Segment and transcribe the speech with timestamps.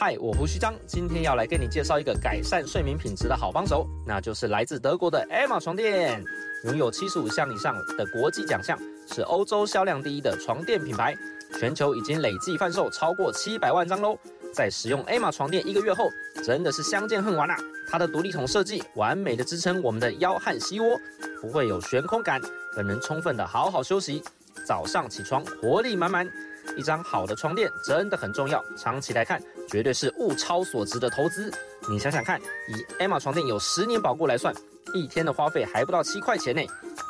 [0.00, 6.24] 嗨，我胡须张，今天要来跟你介绍一个改善睡眠品质的好帮手，那就是来自德国的 Emma 床垫，
[6.66, 8.78] 拥有七十五项以上的国际奖项，
[9.12, 11.16] 是欧洲销量第一的床垫品牌，
[11.58, 14.16] 全球已经累计贩售超过七百万张喽。
[14.54, 16.08] 在使用 Emma 床垫一个月后，
[16.44, 17.56] 真的是相见恨晚啊！
[17.90, 20.96] 它的独立筒设计完美的支撑我们的腰和膝窝，
[21.42, 22.40] 不会有悬空感，
[22.72, 24.22] 更能充分的好好休息，
[24.64, 26.30] 早上起床活力满满。
[26.76, 31.50] 一张好的床垫真的很重要，长期来看绝对是物超所值的投资。
[31.88, 34.54] 你想想看，以 Emma 床垫有十年保固来算，
[34.92, 36.62] 一天的花费还不到七块钱呢，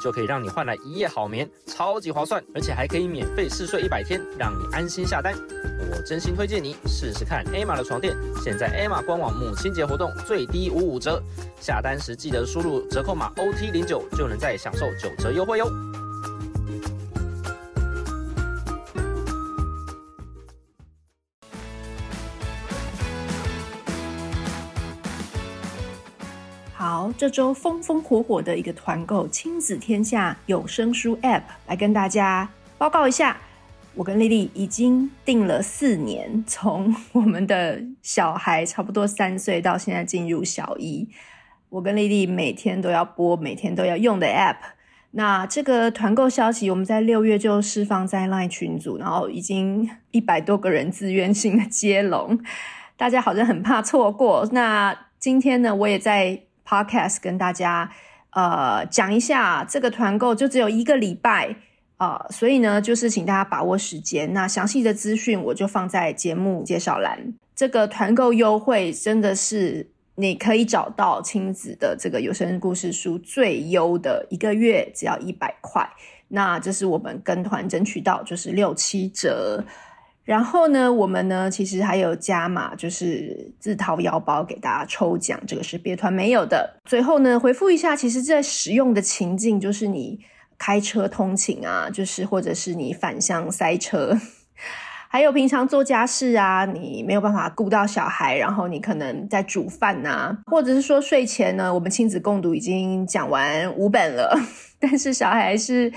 [0.02, 5.34] 就可以让你换来一夜好眠，超级划算，而且还可以免费试睡一百天，让你安心下单。
[5.90, 11.22] 我真心推荐你试试看 Emma 的床垫，现在 Emma 官网母亲节活动最低五五折，
[11.60, 15.68] 下单时记得输入折扣码 OT 零九，就能再享受九折优惠哟。
[27.16, 33.36] 这周风风火火的一个团购亲子天下有声书 App 来跟大家报告一下，
[33.94, 41.08] 我跟丽丽已经订了四年，从我们的小孩差不多三岁到现在进入小一，
[41.68, 44.56] 我跟丽丽每天都要播，每天都要用的 App。
[45.12, 52.38] 那这个团购消息我们在六月就释放在 Line 群组，然后已经一百多个人自愿性的接龙，
[52.96, 54.48] 大家好像很怕错过。
[54.52, 56.42] 那今天呢，我也在。
[56.68, 57.90] Podcast 跟大家
[58.30, 61.56] 呃讲一下，这个团购就只有一个礼拜
[61.96, 64.32] 啊、所以呢，就是请大家把握时间。
[64.32, 67.34] 那详细的资讯我就放在节目介绍栏。
[67.56, 75.90] 这个团购优惠真的是你可以找到亲子的这个有声故事书最优的，一个月只要一百块。
[76.28, 79.64] 那这是我们跟团争取到，就是六七折。
[80.28, 86.78] 然后呢，我们呢其实还有加码，就是自掏腰包给大家抽奖，这个是别团没有的。
[86.84, 90.20] 最后呢，回复一下，其实在使用的情境，就是你
[90.58, 94.20] 开车通勤啊，就是或者是你返乡塞车，
[95.08, 104.38] 还有平常做家事啊，你没有办法顾到小孩，然后你可能在煮饭啊，或者是说睡前呢，我们亲子共读已经讲完五本了，
[104.78, 105.90] 但是小孩是。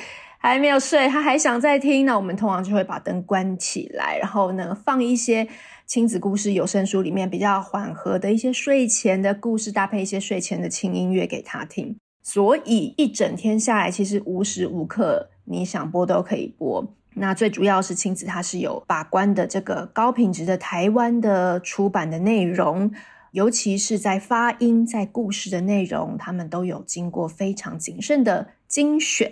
[0.44, 5.48] 还没有睡，他还想再听，那我们通常就会把灯关起来，然后呢，放一些
[5.86, 11.96] 亲子故事有声书里面比较缓和的一些睡前的故事，搭配一些睡前的轻音乐给他听。
[12.24, 16.92] 所以一整天下来，其实无时无刻你想播都可以播。
[17.14, 22.92] 那最主要是亲子，它是有把关的这个高品质的台湾的出版的内容，
[23.32, 29.32] 尤其是在发音、在故事的内容，他们都有经过非常谨慎的精选。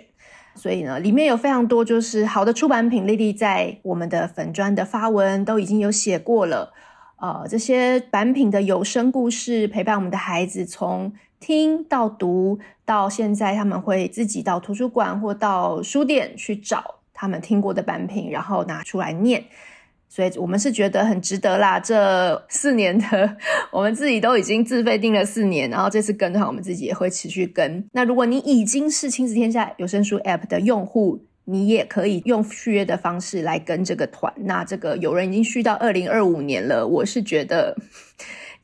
[0.54, 6.72] 所以呢，里面有非常多就是好的出版品，丽丽在我们的粉砖的发文都已经有写过了。
[7.16, 19.44] 呃，这些版品的有声故事陪伴我们的孩子从听到读，到现在他们会自己到图书馆或到书店去找他们听过的版品，然后拿出来念。
[20.12, 23.36] 所以我们是觉得很值得啦，这四年的
[23.70, 27.88] 我们自己都已经自费订了四年，然后这次跟的话，我们自己也会持续跟。
[27.92, 34.32] 那如果你已经是亲子天下有声书 App 的用户，你也可以用续约的方式来跟这个团。
[34.38, 37.76] 那这个有人已经续到二零二五年了，我是觉得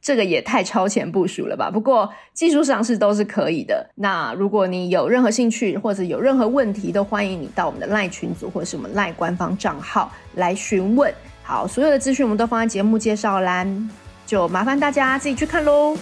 [0.02, 1.70] 这个也太超前部署了吧。
[1.70, 3.88] 不过技术上是都是可以的。
[3.94, 11.14] 那如果你有任何兴趣或者有任何问题，都欢迎你到我们的赖群组或者是我们 LINE 官方账号来询问。
[11.46, 13.88] 好，所有的资讯我们都放在节目介绍栏，
[14.26, 15.96] 就麻烦大家自己去看喽。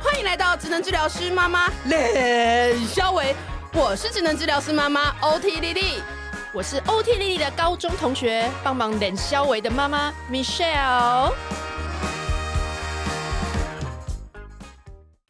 [0.00, 3.34] 欢迎来到职能治疗师妈妈练肖喂，
[3.74, 6.00] 我是职能治疗师妈妈 OT 丽丽，
[6.54, 11.32] 我是 OT 丽丽的高中同学，帮忙练肖喂的妈妈 Michelle。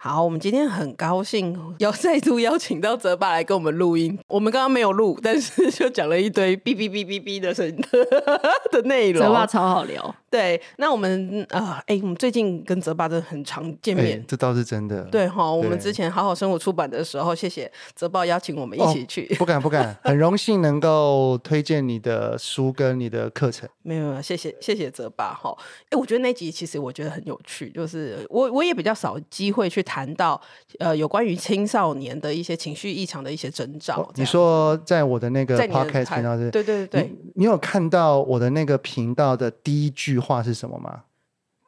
[0.01, 4.17] 好，我们今天很高兴 要再度邀请到泽爸来跟我们录音。
[4.29, 7.77] 我们刚刚没有录，但是 就讲了一堆哔哔哔哔哔的声音
[8.71, 9.21] 的内容。
[9.21, 10.15] 泽爸超好聊。
[10.31, 15.03] 对，那我们啊，哎、呃，我们最近跟泽爸真的很常见面，这倒是真的。
[15.07, 19.27] 对哈，我们之前好好生活出版的时候，谢谢泽爸邀请我们一起去。
[19.33, 23.69] 哦、不敢不敢，很荣幸能够推荐你的书跟你的课程。
[23.83, 25.57] 没有没有，谢谢谢谢泽爸哈。
[25.89, 30.39] 哎，我觉得那集其实我觉得很有趣，就是我我也比较少机会去谈到
[30.79, 34.03] 呃有关于青少年的一些情绪异常的一些征兆。
[34.03, 36.51] 哦、你说在我的那个 podcast 频道是？
[36.51, 41.05] 对对对对你，你有看到我的那个频道的第一句话是什么吗？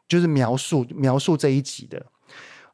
[0.06, 2.04] 就是描述描述这一集的，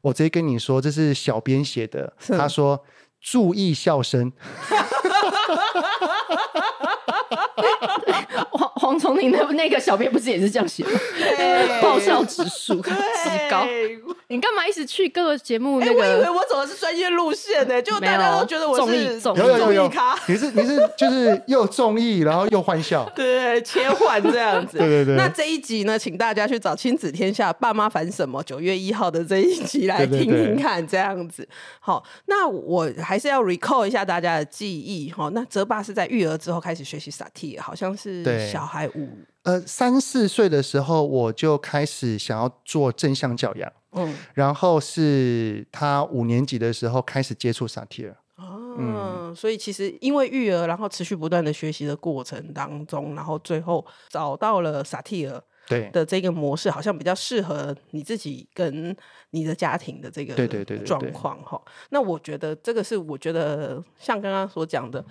[0.01, 2.11] 我直接跟你说，这是小编写的。
[2.29, 2.83] 他说，
[3.21, 4.33] 注意笑声。
[8.51, 10.91] 黄黄崇宁的那个小编不是也是这样写吗？
[11.81, 12.91] 爆笑指数极
[13.49, 13.65] 高。
[14.29, 15.79] 你干嘛一直去各个节目？
[15.79, 18.83] 那个、欸、我以为我走的是专业路线呢、欸，就大家都觉得我是
[19.19, 19.91] 综艺有有有有
[20.27, 24.77] 你是你是就是又综艺，然后又欢笑，对，对，对，切换这样子。
[24.79, 25.15] 对对对。
[25.15, 28.43] 那这一集呢，请大家去找《亲子天下》爸妈烦什么？
[28.43, 31.47] 九月一号的这一集来听听看，这样子。
[31.79, 35.29] 好，那我还是要 recall 一下大家的记忆哈。
[35.37, 39.07] 那泽爸是在育儿之后开始学习萨提尔，好像是小孩五
[39.43, 43.71] 呃三四岁的时候，我就开始想要做正向教养。
[43.91, 48.17] 嗯，然后是他五年级的时候开始接触萨提尔。
[48.37, 58.95] 哦，嗯，所以其实因为育儿，然后持续不断的学习的过程当中，然后最后找到了萨提尔对的这个模式，好像比较适合你自己跟
[59.31, 61.61] 你的家庭的这个对对对状况哈。
[61.89, 65.05] 那我觉得这个是我觉得像刚刚所讲的。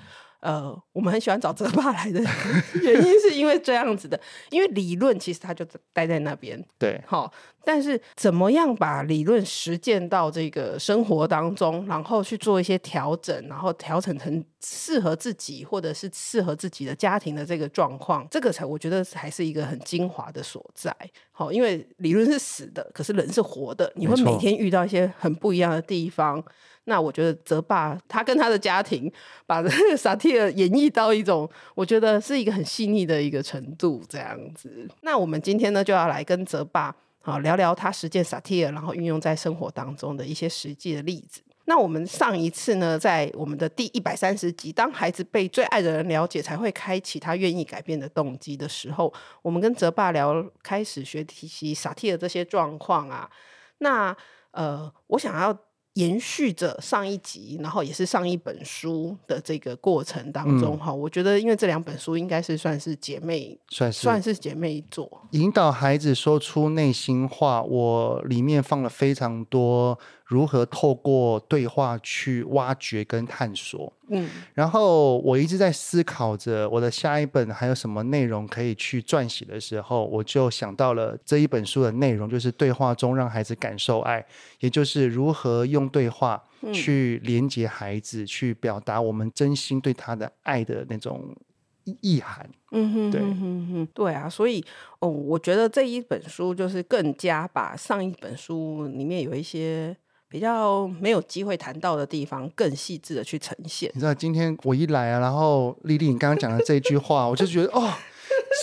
[0.47, 2.21] 呃，我们很喜欢找泽爸来的
[2.81, 4.19] 原因，是因为这样子的，
[4.51, 7.33] 因为理论其实他就待在那边，对，好，
[7.65, 20.95] 但是怎么样把理论实践到这个生活当中，然后去做一些调整，然后调整成适合自己或者是适合自己的家庭的这个状况，这个才我觉得还是一个很精华的所在。
[21.33, 26.41] 好，因为理论是死的，可是人是活的，你会每天遇到一些很不一样的地方。
[26.89, 29.13] 那我觉得泽爸他跟他的家庭
[29.45, 34.89] 把这 个萨提尔演绎到一种，我觉得是一个很细腻的一个程度，这样子。
[35.03, 41.43] 那我们今天呢就要来跟泽爸啊聊聊他实践萨提尔，然后运用在生活当中的一些实际的例子。
[41.65, 49.13] 那我们上一次呢，在我们的第一百三十集，当孩子被最爱的人了解，才会开启他愿意改变的动机的时候，
[49.43, 53.29] 我们跟泽爸聊开始学习萨提尔这些状况啊。
[53.79, 54.17] 那
[54.53, 55.66] 呃，我想要。
[55.97, 67.63] 延续着上一集，然后也是上一本书的这个过程当中，哈、嗯，我觉得因为这两本书应该是算是姐妹，算是算是姐妹作，引导孩子说出内心话。
[67.63, 69.99] 我里面放了非常多。
[70.27, 73.93] 如何透过对话去挖掘跟探索？
[74.09, 84.27] 嗯，然后我一直在思考着我的下一本还有什么内容可以去撰写的时候，我就想到了这一本书的内容，就是对话中让孩子感受爱，
[84.59, 86.43] 也就是如何用对话
[86.73, 91.33] 去连接孩子，嗯、去表达我们真心对他的爱的那种
[92.01, 92.51] 意涵。
[92.73, 93.37] 嗯哼，对，嗯
[93.69, 94.65] 哼，对啊，所以
[94.99, 99.97] 哦，我觉得这一本书就是更加把上一本书里面有一些。
[100.29, 103.91] 比较没有机会谈到的地方，更细致的去呈现。
[103.95, 107.93] 你知道，今天我一来啊，然后丽丽，你刚刚讲的这句话，我就觉得哦，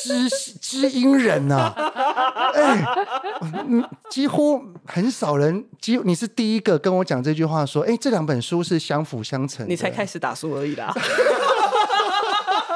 [0.03, 0.29] 知
[0.59, 2.85] 知音人呐、啊，哎，
[3.41, 9.65] 嗯，几乎很少人，几乎你是第一个跟我讲这句话，说，哎，这两本书是相辅相成。
[9.69, 10.91] 你才开始打书而已啦，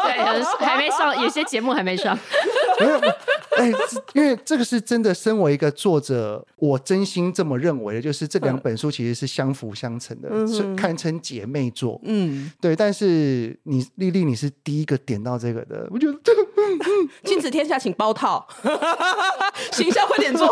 [0.03, 2.17] 对，还没上，有些节目还没上。
[2.79, 2.99] 没有，
[3.57, 3.71] 哎，
[4.13, 5.13] 因为这个是真的。
[5.17, 11.99] 身为一个作者，我真心这么认为的，就是这两本书其实是相辅相成的，嗯、是堪称姐妹作。
[12.03, 12.75] 嗯，对。
[12.75, 16.45] 但是你丽丽，你是第一个点到这个的，我觉得这个
[17.25, 18.47] 亲子天下请包套，
[19.73, 20.47] 形象快点做。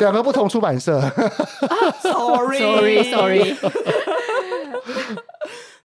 [0.00, 1.00] 两个不同出版社。
[2.02, 3.56] Sorry，Sorry，Sorry。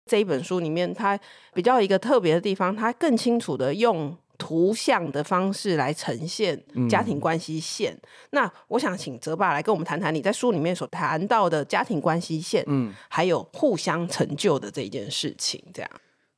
[0.05, 1.19] 这一本书里面，它
[1.55, 4.15] 比较一个特别的地方，它更清楚的用。
[4.43, 7.93] 图像的方式来呈现家庭关系线。
[7.93, 15.63] 嗯、那我想请泽爸来跟我们谈谈你在书里面所谈到的家庭关系线，嗯，还有互相成就的这一件事情。
[15.73, 15.89] 这样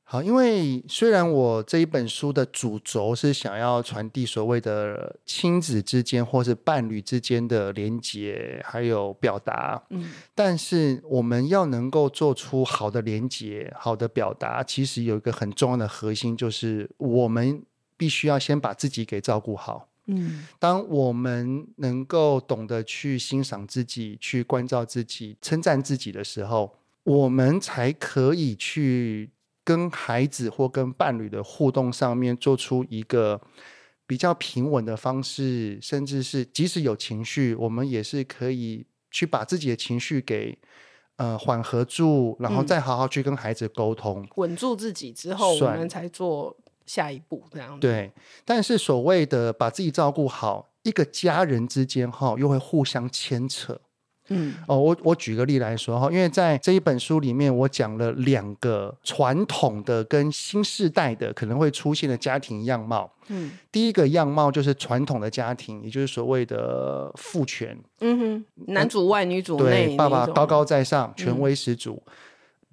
[0.03, 17.63] 好，因为虽然我这一本书的主轴是想要传递所谓的亲子之间或是伴侣之间的连结，还有表达，嗯，但是我们要能够做出好的连结、好的表达，其实有一个很重要的核心，就是我们。
[17.97, 19.87] 必须要先把自己给照顾好。
[20.07, 29.31] 嗯，当我们能够懂得去欣赏自己、去关照自己、称赞自己的时候，我们才可以去
[29.63, 33.41] 跟孩子或跟伴侣的互动上面做出一个
[34.05, 40.55] 比较平稳的方式，甚至是即使有情绪，我们也是可以去把自己的情绪给
[41.15, 46.55] 呃缓和住，然后再好好去跟孩子沟通，嗯，稳住自己之后，我们才做。
[46.85, 47.79] 下一步这样子。
[47.81, 48.11] 对，
[48.43, 53.79] 但是所谓的把自己照顾好，一个家人之间哈，又会互相牵扯。
[54.29, 63.11] 嗯，哦，我我举个例来说哈，因为在这一本书里面，我讲了两个传统的跟新世代的可能会出现的家庭样貌。
[63.27, 67.77] 嗯，第一个样貌就是传统的家庭，也就是所谓的父权。
[67.99, 72.01] 嗯哼，男主外女主内，对，爸爸高高在上，权威十足。
[72.07, 72.11] 嗯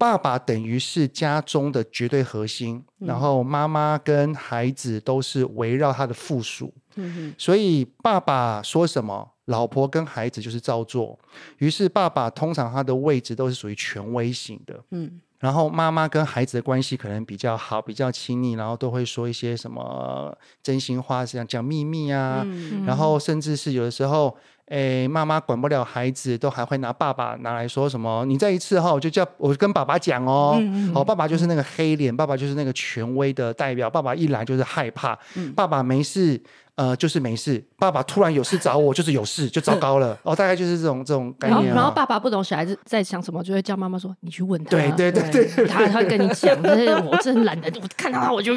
[0.03, 6.73] 爸爸等于是家中的绝对核心，嗯、然后妈妈跟孩子都是围绕他的附属。
[6.95, 11.17] 嗯哼，所以爸爸说什么，老婆跟孩子就是照做。
[11.59, 14.83] 于是爸爸通常他的位置都是属于权威型的。
[14.91, 15.21] 嗯。
[15.39, 22.43] 然后妈妈跟孩子的关系可能比较好，比较亲密，然后都会说一些什么真心话，这样讲秘密啊。
[22.45, 24.35] 嗯、然后甚至是有的时候，
[24.67, 28.25] 哎，妈妈管不了孩子，都还会拿爸爸拿来说什么。
[28.25, 30.55] 你再一次哈，我就叫我跟爸爸讲哦。
[30.59, 33.89] 嗯、哦，爸爸就是那个黑脸，爸爸就是那个权威的代表。
[33.89, 36.41] 爸爸一来就是害怕，嗯、爸爸没事。
[36.75, 37.63] 呃，就是没事。
[37.77, 40.17] 爸爸突然有事找我，就是有事，就糟糕了。
[40.23, 41.65] 哦，大概就是这种这种概念。
[41.65, 46.57] 然后，然后爸爸不懂小孩子在想什么，就会叫妈妈说：“你去问他。”对对对对，他 他会跟你讲。
[46.63, 48.55] 但是我真懒得，我看到他我就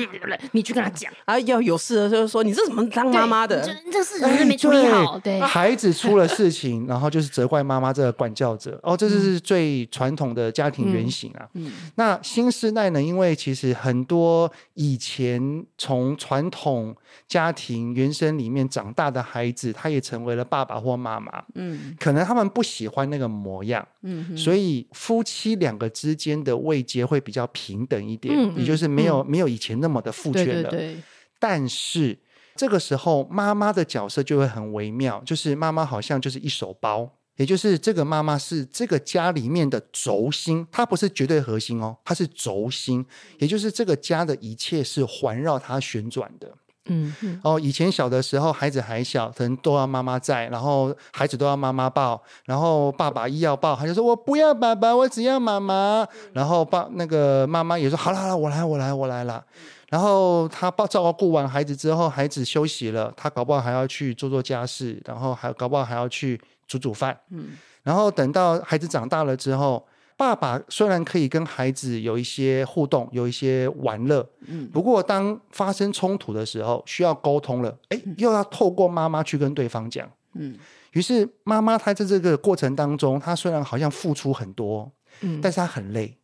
[0.52, 1.12] 你去跟他讲。
[1.26, 3.60] 啊，要有事的时候说，你这怎么当妈妈的？
[3.92, 5.18] 这事情是没处理好。
[5.18, 8.78] 对，孩子出了事情，然后就是责怪妈妈这个管教者。
[8.82, 11.46] 哦，这是最传统的家庭原型啊。
[11.54, 11.70] 嗯。
[11.96, 13.02] 那新时代呢？
[13.02, 16.96] 因为其实很多以前从传统
[17.28, 21.42] 家庭原原生里面长大的孩子，他也成为了爸爸或妈妈。
[21.56, 23.84] 嗯，可能他们不喜欢那个模样。
[24.02, 30.70] 嗯，所以夫妻两个之间的位阶会比较平等一点，嗯嗯，也就是没有、嗯、没有以前那么的父权了。
[30.70, 31.02] 对对对。
[31.40, 32.16] 但是
[32.54, 43.04] 这个时候，妈妈的角色就会很微妙，就是妈妈好像就是一手包，也就是这个妈妈是这个家里面的轴心，她不是绝对核心哦，她是轴心，
[43.38, 46.54] 也就是这个家的一切是环绕她旋转的。
[46.88, 59.44] 嗯，哦，以前小的时候，孩子还小，可能都要妈妈在，然后孩子都要妈妈抱，然后爸爸一要抱，他就说：“我不要爸爸，我只要妈妈。”然后爸那个妈妈也说：“好了好了，我来我来我来了。”
[59.90, 67.18] 然后他抱照顾完孩子之后，孩子休息了，他搞不好还要去做做家事，然后还搞不好还要去煮煮饭。
[67.30, 67.50] 嗯，
[67.82, 69.86] 然后等到孩子长大了之后。
[70.16, 80.56] 爸爸虽然可以跟孩子有一些互动，有一些玩乐，嗯，不过当发生冲突的时候，需要沟通了，哎，又要透过妈妈去跟对方讲，嗯，
[80.92, 86.16] 于是妈妈她在这个过程当中，她虽然好像付出很多，嗯，但是她很累，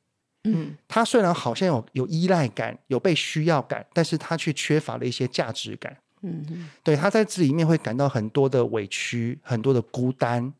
[0.44, 10.50] 嗯，她虽然好像有有依赖感，有被需要感，但是她却缺乏了一些价值感，嗯嗯，对，她在这里面会感到很多的委屈，很多的孤单。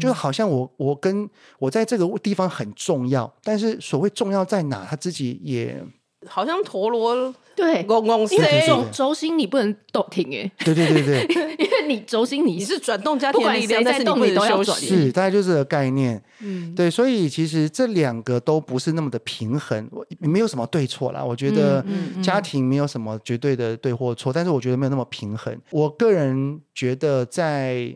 [0.00, 5.82] 就好像我我跟我在这个地方很重要，但是所谓重要在哪，他自己也
[6.26, 7.82] 好像陀螺对。
[7.82, 11.26] 公公司，因为轴轴心你不能动停哎，对对对对，
[11.58, 21.84] 因为你轴心你是转动家庭力量，但是你不能休息，是大概就是这个概念，嗯，对，所以其实这两个都不是那么的平衡，没有什么对错啦，我觉得
[22.22, 25.54] 家庭没有什么绝对的对或错，但是我觉得没有那么平衡。
[25.70, 27.94] 我个人觉得在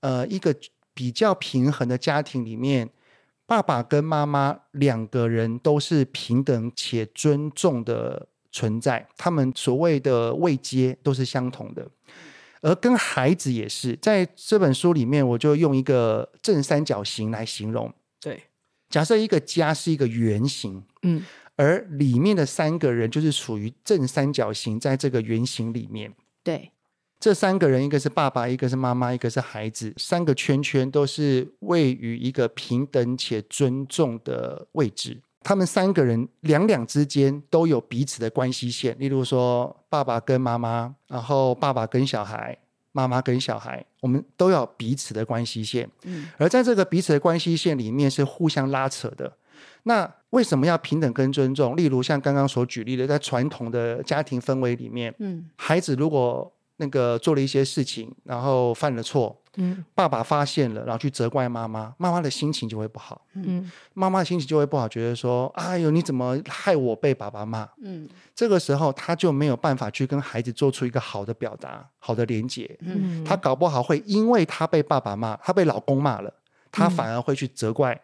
[0.00, 0.54] 呃一个。
[0.96, 2.88] 比较平衡的家庭里面，
[3.44, 11.86] 爸爸跟妈妈两个人都是平等且尊重的存在，他们所谓的位阶都是相同的。
[12.62, 17.92] 而跟孩子也是，在这本书里面，我就用一个正三角形来形容。
[18.18, 18.44] 对，
[18.88, 21.22] 假设一个家是一个圆形，嗯，
[21.56, 26.72] 而里面的三个人就是处于正三角形，在这个圆形里面，对。
[27.18, 35.20] 这三个人，一个是爸爸，一个是妈妈，一个是孩子，三个圈圈都是位于一个平等且尊重的位置。
[35.42, 42.58] 他们三个人两两之间都有彼此的关系线，例如说爸爸跟妈妈，然后爸爸跟小孩，
[42.92, 45.88] 妈妈跟小孩，我们都要彼此的关系线。
[46.02, 49.32] 嗯，而在这个彼此的关系线里面是互相拉扯的。
[49.84, 51.76] 那为什么要平等跟尊重？
[51.76, 67.68] 例如像刚刚所举例的，在传统的家庭氛围里面，嗯，孩子如果那个做了一些事情，然后犯了错，嗯，爸爸发现了，然后去责怪妈妈，妈妈的心情就会不好，嗯，妈妈的心情就会不好，觉得说，哎呦，你怎么害我被爸爸骂？
[67.82, 76.32] 嗯，这个时候他就没有办法去跟孩子做出一个好的表达，好的连接，嗯，他搞不好会因为他被爸爸骂，他被老公骂了，
[76.70, 77.98] 他反而会去责怪。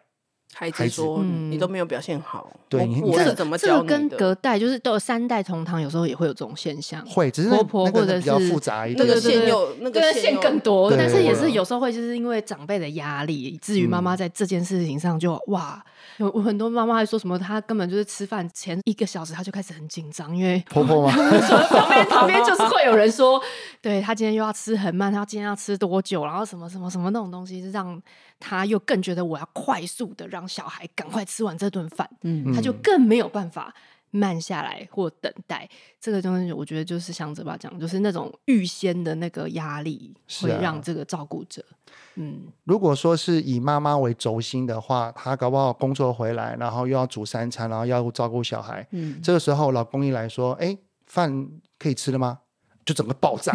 [0.53, 2.51] 孩子说：“嗯、你都没有表现好。
[2.69, 3.93] 对”对，我是怎么教你的？
[3.95, 7.05] 这个跟隔代就是都有三代同堂，有时候也会有这种现象。
[7.05, 10.91] 会，只是婆婆或者是比较复杂一点，那个线有那个线更多。
[10.91, 15.83] 但是也是有时候会就是因为长辈的压力，以至于妈妈在这件事情上就哇。
[16.17, 21.11] 有很多妈妈还说什么，她根本就是吃饭前一个小时，她就开始很紧张，因为婆婆嘛，
[21.69, 23.41] 旁边旁边就是会有人说，
[23.81, 27.99] 对她今天又要吃很慢，她今天要吃多久，然后什么什么什么那种东西，是让
[28.43, 33.73] 她又更觉得我要快速的让小孩赶快吃完这顿饭，嗯，他就更没有办法
[34.11, 51.47] 慢下来或等待，这个东西我觉得就是像泽爸讲，就是那种预先的那个压力，会让这个照顾者，啊、嗯，如果说是以妈妈为轴心的话，她搞不好工作回来，然后又要煮三餐，然后要照顾小孩，嗯，这个时候老公一来说，哎，饭
[51.79, 52.39] 可以吃了吗？
[52.85, 53.53] 就整个爆炸，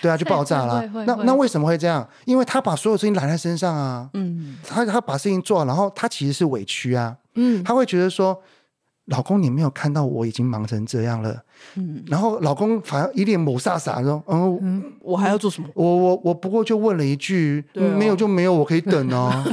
[0.00, 0.84] 对，啊，就爆炸了。
[1.06, 2.06] 那那为什么会这样？
[2.24, 8.40] 因为他把所有事情揽在身上啊，嗯，他他把事情做，然后他其实是委屈啊，嗯，他会觉得说。
[9.10, 11.34] 老公，你没有看到我已经忙成这样了，
[11.76, 15.68] 嗯，然后老公反而一脸懵傻傻说：“嗯，嗯，我还要做什么？
[15.72, 19.32] 我我我不过就问了一句，没有就没有，我可以等哦。”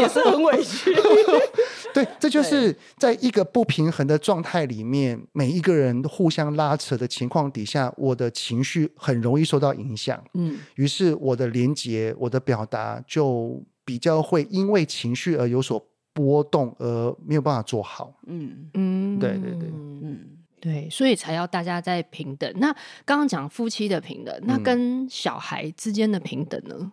[0.00, 0.90] 也是很委屈。
[1.94, 10.22] 对，这就是在一个不平衡的状态里面，每一个人互相拉扯的情况底下，我的情绪很容易受到影响。
[10.34, 15.84] 嗯，于是我的连接、我的表达就比较会因为情绪而有所。
[16.14, 20.18] 波动而没有办法做好，嗯嗯，对对对，嗯
[20.60, 22.52] 对，所以才要大家在平等。
[22.56, 22.72] 那
[23.04, 26.74] 刚刚讲夫妻的平等，那跟小孩之间的平等呢？
[26.80, 26.92] 嗯，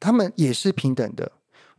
[0.00, 1.30] 他们也是平等的。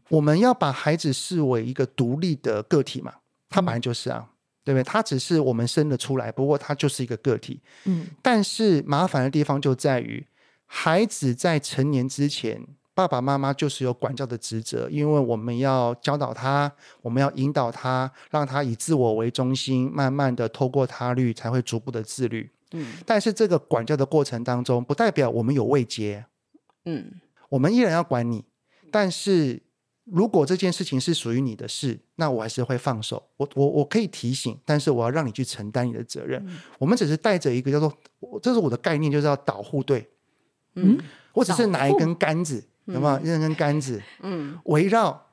[0.10, 3.14] 我们要把孩子视为一个独立的个体嘛，
[3.50, 4.30] 他本来就是啊，嗯，
[4.64, 4.84] 对不对？
[4.84, 7.62] 他只是我们生了出来，不过他就是一个个体。
[7.86, 10.26] 嗯，但是麻烦的地方就在于，
[10.66, 12.66] 孩子在成年之前。
[12.96, 16.72] 爸爸妈妈就是有管教的职责，因为我们要教导他，
[17.02, 22.50] 我们要引导他，让他以自我为中心，慢慢的透过他律，才会逐步的自律。
[22.72, 26.26] 嗯，但是这个管教的过程当中，不代表我们有未接。
[26.86, 27.20] 嗯，
[27.50, 28.46] 我们依然要管你，
[28.90, 29.62] 但是
[30.06, 33.22] 如果这件事情是属于你的事，那我还是会放手。
[33.38, 36.44] 我我我可以提醒，但是我要让你去承担你的责任。
[36.48, 37.92] 嗯，我们只是带着一个叫做，
[38.42, 40.10] 这是我的概念，就是要导护队。
[40.76, 40.98] 嗯，
[41.34, 42.64] 我只是拿一根杆子。
[42.86, 44.00] 有没有一根杆子？
[44.22, 45.26] 嗯，围绕，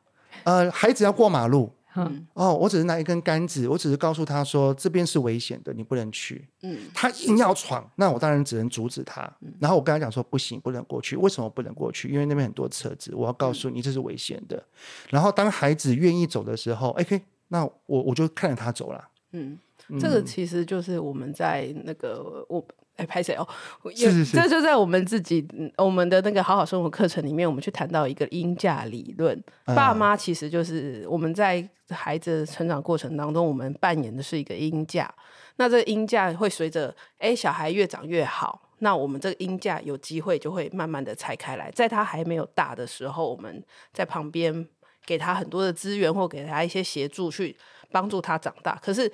[0.45, 6.47] 呃，孩子要过马路，嗯，哦，我只是拿一根杆子，我只是告诉他说这边是危险的，你不能去。
[6.63, 9.23] 嗯，他硬要闯，那我当然只能阻止他。
[9.41, 11.17] 嗯，然后我跟他讲说不行，不能过去。
[11.17, 12.09] 为什么不能过去？
[12.09, 14.57] 因为那边很多车子，我要告诉你这是危险的。
[14.57, 19.09] 嗯，然后当孩子愿意走的时候，OK，那我我就看着他走了。
[19.33, 19.59] 嗯，
[20.01, 22.67] 这个其实就是我们在那个我。
[23.03, 23.49] 哎，拍谁哦？
[23.97, 25.45] 是是是，这就在我们自己
[25.77, 29.37] 我们的那个好好生活课程里面，我们去谈到一个鹰架理论。
[29.65, 35.13] 嗯、爸妈其实就是我们在孩子成长过程当中，我们扮演的是一个鹰架。
[35.57, 41.69] 那这个鹰架会随着哎小孩越长越好，那我们这个鹰架有机会就会慢慢的拆开来。
[41.73, 43.61] 在他还没有大的时候，我们
[43.93, 44.69] 在旁边
[45.05, 47.57] 给他很多的资源，或给他一些协助，去
[47.91, 48.79] 帮助他长大。
[48.81, 49.11] 可是。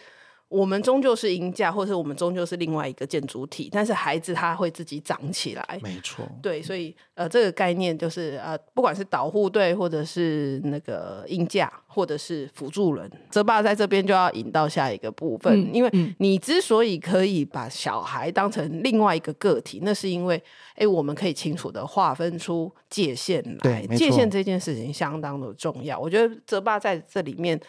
[0.49, 5.81] 我们终究是鹰架，或者是我们终究是另外一个建筑体，但是孩子他会自己长起来。
[5.83, 20.43] 没错，对，所以呃，这个概念就是呃，不管是导护队，或者是那个鹰架，或者是辅助人，泽爸在这边就要引到下一个部分，嗯、因为你之所以可以把小孩当成另外一个个体，那是因为
[20.77, 25.99] 哎，我们可以清楚的划分出界限来，界限这件事情相当的重要。
[25.99, 27.61] 我觉得泽爸在这里面。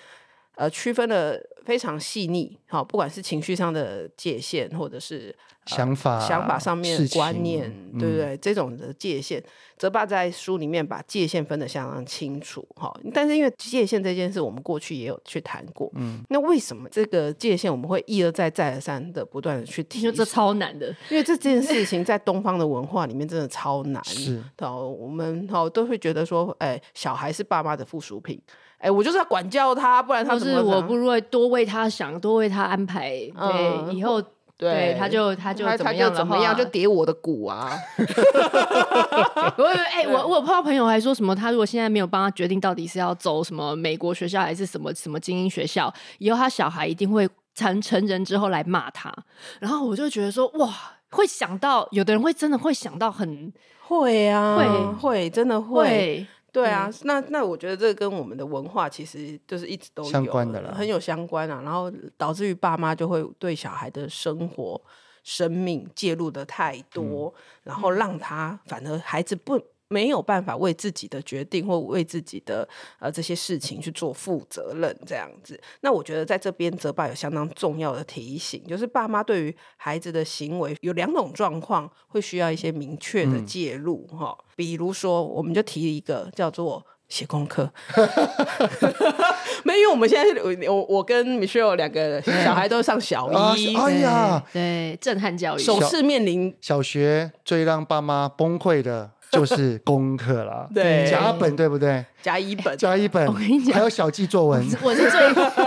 [0.60, 8.36] 呃，区分的非常细腻，好，不管是情绪上的界限，或者是、呃、想法、想法上面观念，对不对？
[8.36, 9.41] 嗯、这种的界限，
[9.78, 12.93] 泽爸在书里面把界限分得相当清楚，哈。
[13.13, 20.12] 但是因为界限这件事，我们过去也有去谈过，嗯，那为什么这个界限我们会一而再、再而三的不断的去提？
[20.12, 28.41] 这超难的，因为这件事情在东方的文化里面真的超难，是，我们好都会觉得说，哎，小孩是爸妈的附属品。
[28.80, 30.54] 哎，我就是要管教他，不然他怎么？
[30.56, 33.10] 是我不如多为他想，多为他安排。
[33.10, 34.22] 对，以后
[34.58, 37.72] 对他就他就怎么样怎么样，就叠我的鼓啊！
[39.58, 49.13] 我哎，我我有碰到朋友还说什么，他如果现在没有帮他决定到底是要走什么美国学校还是什么什么精英学校，以后他小孩一定会成成人之后来骂他。
[49.60, 50.70] 然后我就觉得说，哇，
[51.12, 54.65] 会想到有的人会真的会想到很会啊，会
[55.02, 56.26] 会真的会。
[56.51, 61.62] 对啊，嗯、那那我觉得这跟我们的文化其实就是一直都有相关的了，很有相关啊。
[61.63, 64.81] 然后导致于爸妈就会对小孩的生活、
[65.23, 69.59] 生命介入的太多，嗯、然后让他反而孩子不。
[69.89, 72.67] 没有办法为自己的决定或为自己的
[72.99, 75.60] 呃这些事情去做负责任，这样子。
[75.82, 84.38] 那我觉得在这边泽爸有相当重要的提醒，就是爸妈对于孩子的行为有两种状况会需要一些明确的介入哈。
[84.39, 87.67] 嗯、比如说，我们就提一个叫做写功课，
[89.65, 99.13] 没有，因为我们现在我我跟 Michelle 两个小孩都上小 一，哎呀，对，震撼教育，首次面临小学最让爸妈崩溃的。
[99.32, 102.04] 就是功课了，对甲本对不对？
[102.21, 104.65] 甲乙本，加一本，我跟你讲还有小记作文。
[104.84, 105.21] 我是最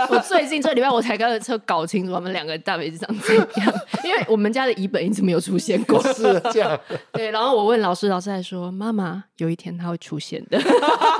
[0.09, 6.01] 我最近这礼拜我才刚才搞清楚他们两个大概是长怎样，因为我们家的乙本一直没有出现过。
[6.13, 6.79] 是这样。
[7.11, 10.59] 对，然后我问老师，老师还说妈妈有一天他会出现的。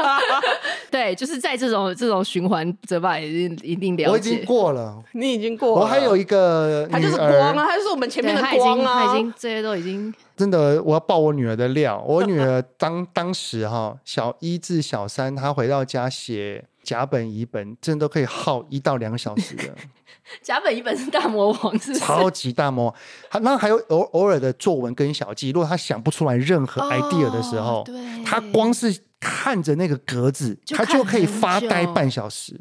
[0.91, 4.11] 对，就是在这种这种循环，泽爸已经一定了解。
[4.11, 5.81] 我已经过了，你已经过了。
[5.81, 10.13] 我还有一个，他就是光啊，他就是我们前面的光啊，他已经，他已经这些都已经。
[10.35, 12.03] 真的，我要爆我女儿的料。
[12.07, 19.63] 我女儿当当时哈，小一至小三，她回到家写甲本乙本，真的都可以耗一到两个小时的。
[20.41, 22.95] 甲本乙本是大魔王，是超级大魔王。
[23.29, 27.85] 他那还有偶偶尔的作文跟小记，如果他想不出来任何 idea 的时候，哦、
[28.25, 32.59] 他光是看着那个格子，就他就可以发呆半小时。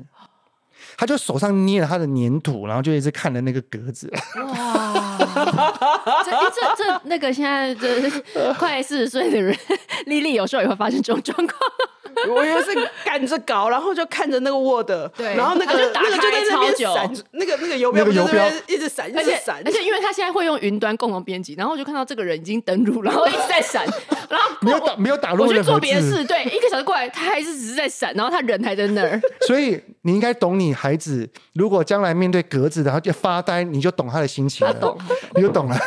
[0.97, 4.13] 他就手上捏了他的粘土，然后就一直看着那个格子。
[4.37, 4.82] 哇！
[6.25, 9.57] 这这这那个现在这快四十岁的人，
[10.07, 11.59] 丽丽有时候也会发生这种状况。
[12.29, 16.11] 我以为是赶着搞，然后就看着那个 Word，对，然后那个就打开
[16.51, 16.95] 超久，
[17.33, 23.87] 那个那个游标就在那边一直闪，一直闪，而且因为他现在会用云端共同编辑，然后我就看到这个人已经登录，然后一直在闪，
[24.29, 29.21] 然后没有打没有打入，我去做别的事，对，一个小时过来，他还是只是在闪，然后他人还在那儿。
[29.47, 34.99] 所以你应该懂你孩子，如果将来面对格子，然后就发呆，你就懂他的心情了，他懂，
[35.35, 35.77] 你就懂了。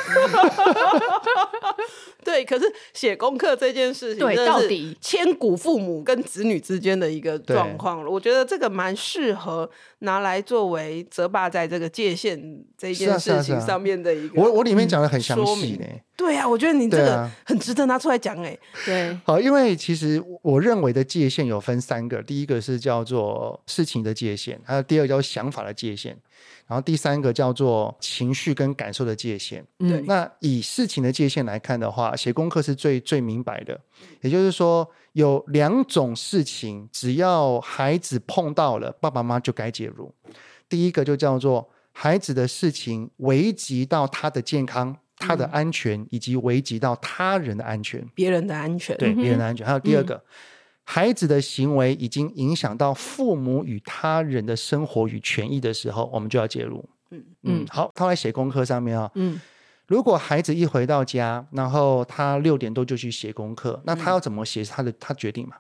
[2.23, 8.09] 对，可是写功课这件事情，对，到底千古父母跟子女之间的一个状况了。
[8.09, 14.41] 我觉得这个蛮适合拿来作为泽爸在这个界限这件事情上面的一个。
[14.41, 15.85] 我我里面讲的很详细呢。
[16.15, 18.57] 对啊，我觉得你这个很值得拿出来讲哎。
[18.85, 26.17] 对，好，因为其实我认为的界限有分三个，第一个是叫做事情的界限，还有第二个叫想法的界限。
[26.67, 29.63] 然后第三个叫做情绪跟感受的界限。
[29.77, 33.79] 对，那以事情的界限来看的话，写功课是最最明白的。
[34.21, 40.11] 也就是说，有两种事情，只要孩子碰到了，爸爸妈妈就该介入。
[40.67, 48.97] 第一个就叫做孩子的事情危及到他的健康、他的安全，以及危及到他人的安全、别人的安全。
[48.97, 49.65] 对，别人的安全。
[49.65, 50.15] 还有第二个。
[50.15, 50.21] 嗯
[50.87, 56.87] 孩子的行为已经影响到父母与他人的生活与权益的时候，我们就要介入。
[57.09, 59.09] 嗯嗯，好，他来写功课上面啊。
[59.15, 59.41] 嗯，
[59.87, 65.55] 如果孩子一回到家，然后他六点多就去写功课，那他要怎么写是他的他决定嘛？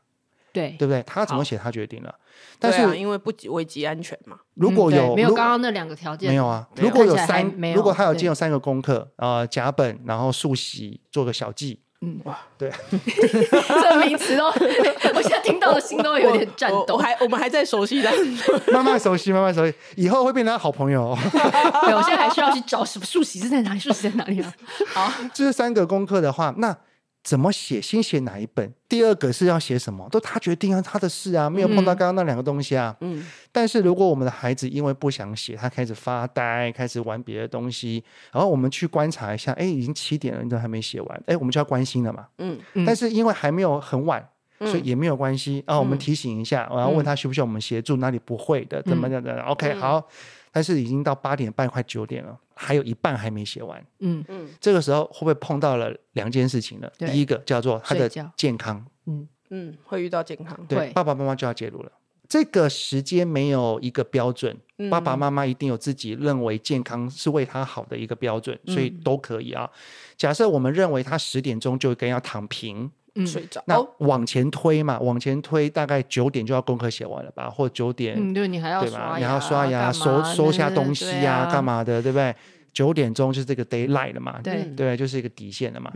[0.55, 1.03] 对，对不对？
[1.03, 2.15] 他怎么写他决定了。
[2.57, 4.37] 但是因为不危及安全嘛。
[4.53, 6.65] 如果有没有刚刚那两个条件，没有啊。
[6.77, 11.81] 如果有三，如果他有进有三个功课啊，甲本，然后速习，做个小记。
[12.01, 16.95] 嗯哇，对 这名词都，我现在听到的心都有点颤抖。
[16.95, 18.11] 我还我们还在熟悉的，
[18.71, 21.17] 慢慢熟悉，慢慢熟悉，以后会变成好朋友。
[21.31, 24.53] 对，我现在还需要去找什么数习是在哪里，数习在哪里啊？
[24.93, 26.77] 好，这三个功课的话，那。
[27.25, 27.81] 怎么写？
[27.81, 28.71] 先写哪一本？
[28.87, 30.07] 第二个是要写什么？
[30.11, 32.95] 都他决定啊，他的事啊，没有碰到刚刚那两个东西啊。
[33.01, 33.25] 嗯。
[33.51, 42.27] 但是如果我们的孩子因为不想写，他开始发呆，开始玩别的东西，然后我们去观察一下，哎，已经七点了，你都还没写完，哎，我们就要关心了嘛。
[42.37, 42.59] 嗯。
[42.85, 44.23] 但是因为还没有很晚，
[44.59, 45.79] 所以也没有关系啊。
[45.79, 50.07] 我们提醒一下，我要问他需不需要我们协助，哪里不会的，怎么样的？OK，好。
[50.51, 53.85] 但是已经到八点半，快九点了，还有一半还没写完。
[53.99, 56.89] 嗯嗯，这个时候会不会碰到了两件事情呢？
[56.97, 58.85] 第一个叫做他的健康。
[59.05, 60.57] 嗯嗯，会遇到健康。
[60.67, 61.91] 对，爸爸妈妈就要介入了。
[62.27, 69.69] 这个时间没有一个标准，嗯、爸爸妈妈一定有自己认为健康是为他好的一个标准，所以都可以啊。
[69.71, 69.79] 嗯、
[70.17, 72.91] 假设我们认为他十点钟就该要躺平。
[73.15, 73.63] 嗯，睡着。
[73.65, 77.49] 那往前推嘛，往前推，大概九点就要功课写完了吧？
[77.49, 82.35] 或九点，嗯，对，你还要对吧，你还要刷牙，收收下东西呀，干嘛的，对不对？
[82.73, 85.89] 九点钟就是这个 deadline 了嘛，对对，就是一个底线了嘛。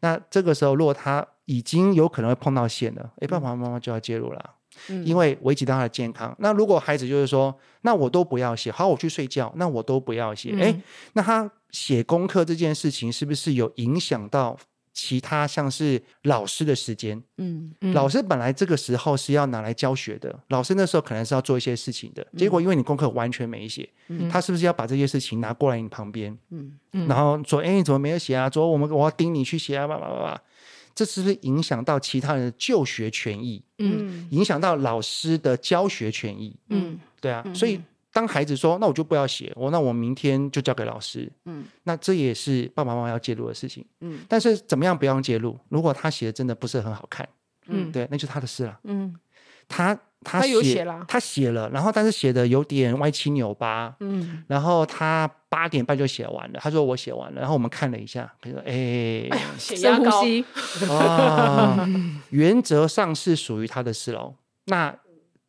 [0.00, 4.50] 那这个时候，如果他已经有可能会碰到线了，哎，爸爸妈妈就要介入了，
[5.04, 6.34] 因为危及到他的健康。
[6.40, 10.74] 那如果孩子就是说，那我都不要写，好，我去睡觉，那我都不要写，哎，
[11.12, 14.58] 那他写功课这件事情是不是有影响到？
[14.94, 28.48] 其他像是老师的时间，嗯，嗯，老师本来这个时候是要拿来教学的，老师那时候可能是要做一些事情的，结果因为你功课完全没写，嗯，他是不是要把这些事情拿过来你旁边，嗯，嗯，然后说，哎，你怎么没有写啊？
[28.48, 30.40] 说我们我要盯你去写啊，叭叭叭叭，
[30.94, 33.60] 这是不是影响到其他人的就学权益？
[33.78, 36.56] 嗯，影响到老师的教学权益？
[36.68, 37.80] 嗯，对啊，所以。
[38.14, 43.84] 当孩子说：“那我就不要写，我那我明天就交给老师。”嗯，那这也是爸爸妈妈要介入的事情。
[44.00, 45.58] 嗯，但是怎么样不要介入？
[45.68, 47.28] 如果他写的真的不是很好看，
[47.66, 48.78] 嗯，对，那就是他的事了。
[48.84, 49.12] 嗯，
[49.66, 53.92] 他他写，他写了，然后但是写的有点歪七扭八。
[53.98, 56.60] 嗯，然后他八点半就写完了。
[56.62, 60.44] 他说我写完了，然后我们看了一下，他说哎，深呼吸
[60.88, 61.84] 啊，
[62.30, 64.36] 原则上是属于他的事喽。
[64.66, 64.96] 那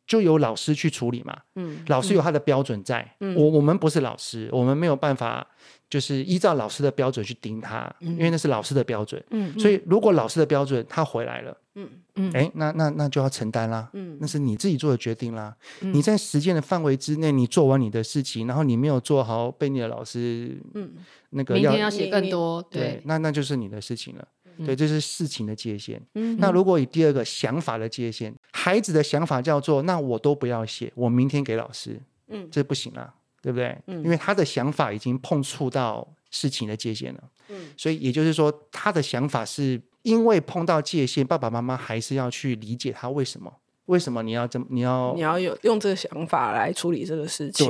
[0.06, 1.36] 就由老师去处理嘛。
[1.56, 5.46] 嗯，老师有他的标准在，嗯、我我们不是老师，我们没有办法
[5.90, 9.22] 就是依照老师的标准去盯他，嗯、因为那是老师的标准。
[9.30, 11.56] 嗯，所以如果老师的标准他回来了。
[11.78, 15.54] 嗯嗯，哎，那那那就要承担啦，嗯，那是你自己做的决定啦。
[15.82, 20.94] 嗯、你在时间的范围之内，你做完你的事情，然后你没有做好，被你的老师，嗯，
[21.30, 24.26] 那个要明天要写更多，对，对，那那就是你的事情了。
[24.58, 26.00] 嗯、对，这是事情的界限。
[26.14, 33.76] 嗯，那如果以第二个想法的界限，孩子的想法叫做，那我都不要写，我明天给老师，嗯，这不行了，对不对？
[33.86, 37.22] 嗯，因为他的想法已经碰触到事情的界限了。
[37.48, 39.80] 嗯，所以也就是说，他的想法是。
[40.06, 43.52] 因为碰到界限，爸爸妈妈还是要去理解他为什么？
[43.86, 44.64] 为什么你要这么？
[44.70, 47.66] 你要你要有用这个想法来处理这个事情。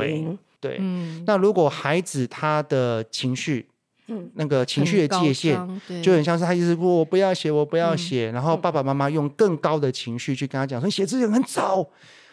[0.61, 1.25] 对，对嗯。
[1.27, 3.67] 那如果孩子他的情绪，
[4.09, 11.89] 嗯，那个情绪的界限，很就很像是他一直说我不要写，我不要写，嗯、然后爸爸妈妈用更高的情绪去跟他讲说，写字很丑，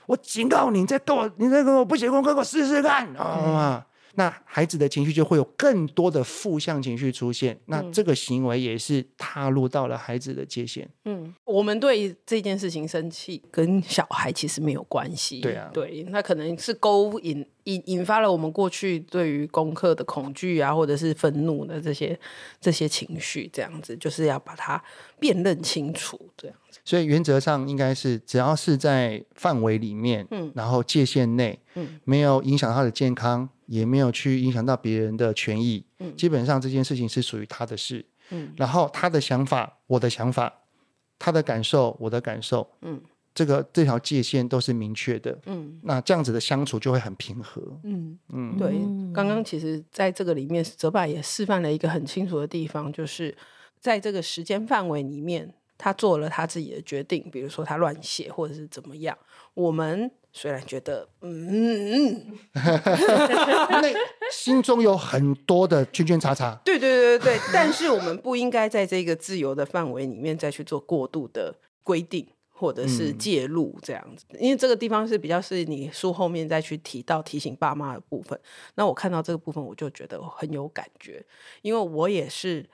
[0.05, 3.07] 我警告你，你再跟我，你再跟我不写功课，给我试试看。
[3.15, 3.85] 啊。
[4.15, 10.87] 嗯那孩子的情绪就会有更多的负向情绪出现，那这个行为也是踏入到了孩子的界限。
[11.05, 15.39] 嗯，我们对这件事情生气，跟小孩其实没有关系。
[15.41, 22.17] 对啊，对，那可能是勾引引引发了我们过去对于功课的恐惧啊，或者是愤怒的这些
[22.61, 24.79] 这些情绪，这样子就是要把它
[25.19, 26.79] 辨认清楚，这样子。
[26.85, 33.49] 所以原则上应该是，只要是在范围里面，嗯，然后界限内，嗯，没有影响他的健康。
[33.73, 40.61] 也没有去影响到别人的权益，嗯，基本上这件事情是属于他的事，嗯，然后他的想法，我的想法，
[41.17, 43.01] 他的感受，我的感受，嗯，
[43.33, 48.19] 这个这条界限都是明确的，嗯，那这样子的相处就会很平和，嗯。
[48.29, 48.69] 嗯，对，
[49.11, 53.35] 刚刚其实在这个里面，泽爸也示范了一个很清楚的地方，就是
[53.79, 59.17] 在这个时间范围里面，他做了他自己的决定，比如说他乱写或者是怎么样，
[59.55, 60.11] 我们。
[60.35, 63.93] 虽然觉得，嗯嗯， 那
[64.31, 66.59] 心中有很多的圈圈叉叉。
[66.65, 78.39] 对对对对对，但是我们不应该在这个自由的范围里面再去做过度的规定或者是介入这样子，嗯、因为这个地方是比较是你书后面再去提到提醒爸妈的部分。
[78.73, 81.23] 那我看到这个部分，我就觉得很有感觉，
[81.61, 82.67] 因为我也是。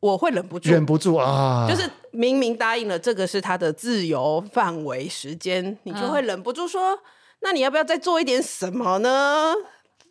[0.00, 1.66] 我会忍不住，忍不住啊！
[1.68, 6.98] 就是明明答应了这个是他的自由范围时间，你就会忍不住说：“嗯、
[7.42, 9.54] 那你要不要再做一点什么呢？”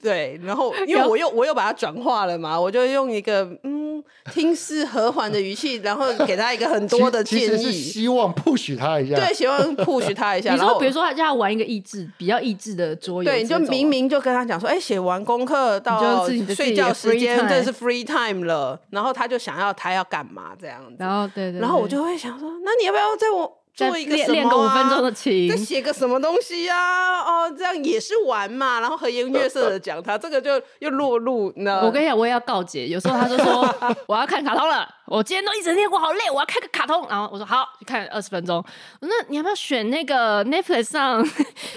[0.01, 10.55] 对，然后 因为我又我又把它转化了嘛，我就用一个嗯听似和缓的语气，然后给他一个很多的建议，希望 push 他一下，对，希望 push 他一下。
[10.57, 23.59] 然后比如说他叫他玩一个益智比较益智的桌游，对，你就明明就跟他讲说，哎，写完功课到睡觉时间，这是 free time 了，然后他就想要他要干嘛这样子，然后对对，然后我就会想说，那你要不要在我。
[23.88, 27.20] 做一个练练个五分钟的琴，再写个什么东西呀、啊？
[27.22, 28.80] 哦，这样也是玩嘛。
[28.80, 31.82] 然后和颜悦色的讲他这个就又落入那。
[31.86, 32.88] 我跟你讲，我也要告诫。
[32.88, 33.76] 有时候他就说
[34.08, 37.08] 我要看卡通了，我今天都一整天我好累，我要看个卡通。
[37.10, 38.63] 然后我说好，去看二十分钟。
[39.00, 41.28] 那你要不要选那个 Netflix 上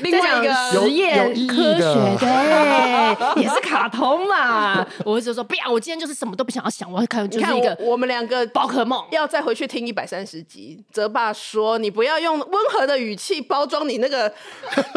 [0.02, 2.16] 另外一个实验科学？
[2.18, 4.84] 对，也是卡通嘛。
[5.04, 9.02] 我就说不要，我今天就是什么都不想要想，我要看就是一个我，我们两个宝可梦。
[9.12, 10.84] 要再回去听一百三十集。
[10.90, 11.92] 泽爸说你。
[11.92, 14.26] 不要用温和的语气包装你那个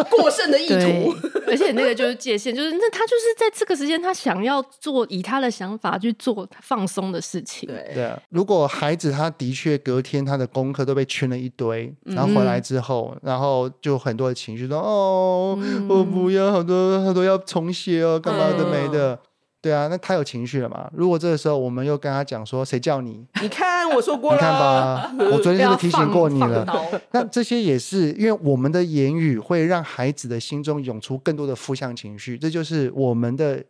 [0.10, 1.13] 过剩的意图，
[1.45, 7.67] 而且那个就是界限，就是那他就是在这个时间，他想要做以他的想法去做放松的事情。
[7.67, 19.13] 对对啊，如果孩子他的确隔天他的功课都被圈了一堆，然后回来之后，嗯、然后就很多的情绪说：“哦，嗯、我不要，好多好多要重写哦，干嘛的没的。
[19.13, 19.19] 嗯”
[19.61, 20.88] 对啊，那他有情绪了嘛？
[20.93, 23.25] 如果这个时候我们又跟他讲说，谁叫你？
[23.41, 26.67] 你看我说过了， 你看吧，我昨天是不是提醒过你了？
[27.11, 33.63] 那这些也是因为我们的言语会让孩子的心中涌出更多的负向情绪，这就是我们的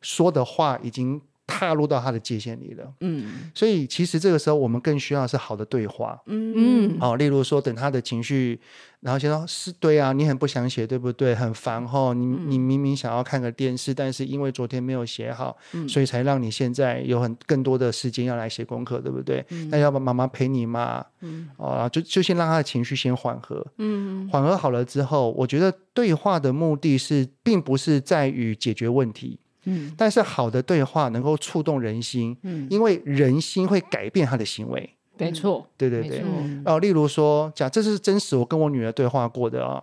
[0.00, 1.20] 说的话已经。
[1.50, 6.54] 踏入到他的界限里了，嗯，所以其实这个时候我们更需要是好的对话，嗯。
[6.56, 8.58] 嗯，好，例如说等他的情绪，
[9.00, 11.34] 然后先说，是对啊，你很不想写，对不对？
[11.34, 19.44] 很烦哈，你你明明想要看个电视，但是因为昨天没有写好，嗯，所以才让你现在有很更多的时间要来写功课，对不对？
[19.70, 21.04] 那要不妈妈陪你嘛？
[21.20, 29.38] 嗯，啊，就就先让他的情绪先缓和，嗯，缓和好了之后，我觉得对话的目的是，并不是在于解决问题。
[29.64, 36.22] 嗯，但是好的对话能够触动人心，嗯，因为人心会改变他的行为，没错，对对对，
[36.64, 39.82] 哦，例如说，讲这是真实，我跟我女儿对话过的啊，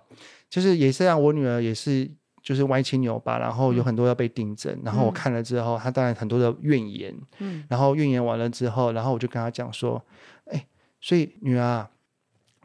[0.50, 2.10] 就是也是让我女儿也是
[2.42, 10.04] 就是歪七扭八，然后有很多要被订正，嗯、然后我看了之后，她当然很多的怨言，嗯，然后怨言完了之后，然后我就跟她讲说，
[10.46, 10.66] 哎，
[11.00, 11.90] 所以女儿，啊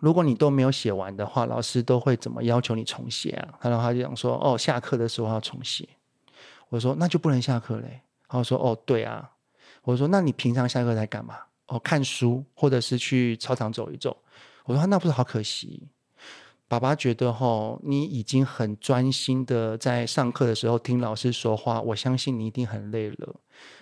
[0.01, 3.55] 如果你都没有写完的话，老师都会怎么要求你重写啊？
[3.61, 5.89] 然后他就讲说，哦，下课的时候要重写。
[6.73, 8.01] 我说那就不能下课嘞。
[8.31, 9.31] 然后说，哦，对啊。
[9.83, 11.37] 我说那你平常下课在干嘛？
[11.67, 14.17] 哦，看书，或者是去操场走一走。
[14.65, 15.87] 我说那不是好可惜。
[16.73, 23.37] 爸爸觉得哈，你已经很专心的在上课的时候听老师说话，我相信你一定很累了。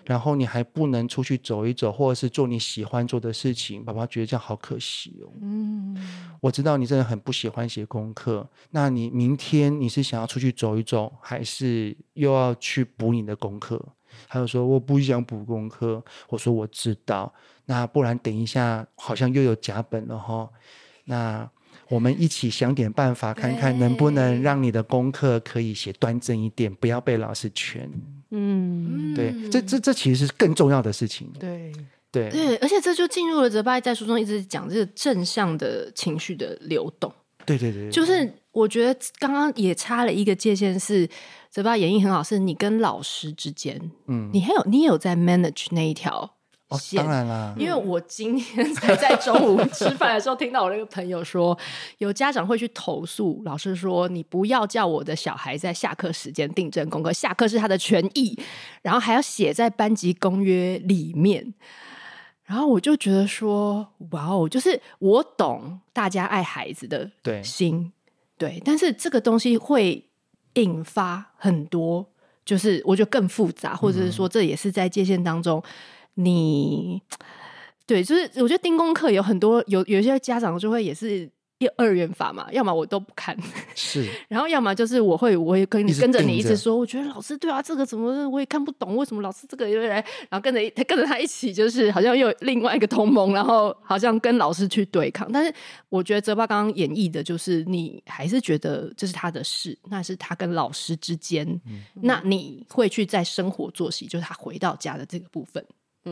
[0.04, 5.30] 然后你还不能出去走一走，或者是做你喜欢做的事情，爸爸觉得这样好可惜哦。
[5.40, 5.96] 嗯，
[6.40, 13.80] 我知道你真的很不喜欢写功课，那你明天你是想要出去走一走，还是又要去补你的功课？
[14.26, 17.32] 还有说我不想补功课，我说我知道，
[17.66, 20.50] 那不然等一下好像又有甲本了哈，
[21.04, 21.48] 那。
[21.90, 27.90] 我们一起想点办法，看看能不能让你的功课可以写端正一点，不要被老师圈。
[28.30, 31.28] 嗯，对，这这这其实是更重要的事情。
[31.38, 31.72] 对
[32.12, 37.12] 对对，而且这就进入了泽巴在书中一直讲这个正向的情绪的流动。
[37.44, 41.08] 对对对，就是我觉得刚刚也插了一个界限，是
[41.50, 46.36] 泽巴演绎很好，是你跟老师之间，嗯，你还有你有在 manage 那一条。
[46.70, 51.56] 哦，当然啦，因为我今天才在中午吃饭的时候听到我那个朋友说，
[51.98, 58.38] 有家长会去投诉老师说，你不要叫我的小孩在下课时间订正功课，下课是他的权益，
[58.82, 61.52] 然后还要写在班级公约里面。
[62.44, 67.10] 然后我就觉得说，哇哦，就是我懂大家爱孩子的
[67.42, 67.92] 心，
[68.38, 70.04] 对，对，但是这个东西会
[70.54, 72.06] 引发很多，
[72.44, 75.60] 就是我觉得更复杂，或者是说这也是在界限当中。
[76.14, 77.00] 你
[77.86, 83.36] 对，就是我觉得盯功课有很多，有有些家长就会也是一二元法嘛，要么我都不看，
[83.74, 89.96] 是， 然后要么就是我会我会跟你跟着你一直说，我觉得老师对啊，这个怎么我也看不懂，为什么老师这个又来，
[90.28, 95.30] 然后跟着他跟着他一起，就是好像又有另外一个同盟，然后好像跟老师去对抗。
[95.30, 95.52] 但是
[95.88, 105.62] 我觉得泽爸刚刚演绎的就是，你还是觉得这是他的事，那是他跟老师之间，嗯、那你会去在生活作息，就是他回到家的这个部分。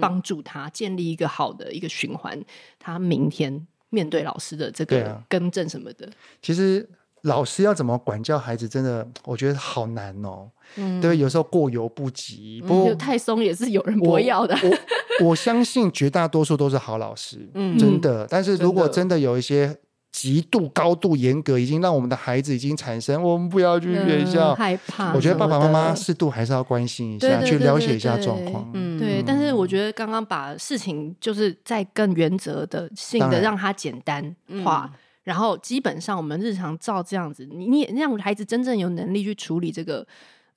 [0.00, 2.38] 帮助他建立一个好的一个循环，
[2.78, 6.08] 他明天面对老师的这个更正什么的。
[6.42, 6.88] 其实
[7.22, 10.50] 老师要怎么管教孩子，真的我觉得好难哦。
[10.76, 14.54] 嗯，对，有时候过犹不及，不过太松也是有人不要的。
[14.62, 18.26] 我我，我相信绝大多数都是好老师， 嗯，真的。
[18.28, 19.76] 但是如果真的有一些。
[20.18, 25.14] 极度高度严格，已经让我们的孩子已经产生我们不要去学校、嗯、害怕。
[25.14, 28.68] 我觉得爸爸妈妈适度还是要关心一下，去了解一下状况。
[28.74, 29.22] 嗯，对。
[29.24, 34.90] 但是我觉得刚刚把事情就是在更原则的性的让它简单化，
[35.22, 40.04] 然，然后基本上我们日常照这样子，你你也让孩子真正有能力去处理这个。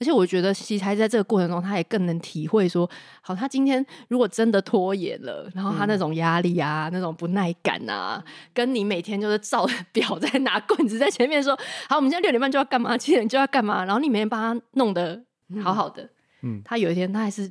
[0.02, 2.90] 而且我觉得，其实还在这个过程中，他也更能体会说，
[3.22, 11.56] 好，他今天如果真的拖延了，然后他那种压力啊，嗯、那种不耐感啊，跟你每天就是照着 表在拿棍子在前面说，
[11.88, 15.22] 好，我们现在六点半就要干嘛，七点就要干嘛，然后你每天帮他弄得
[15.64, 16.10] 好好的，
[16.42, 17.48] 嗯，他有一天他还是，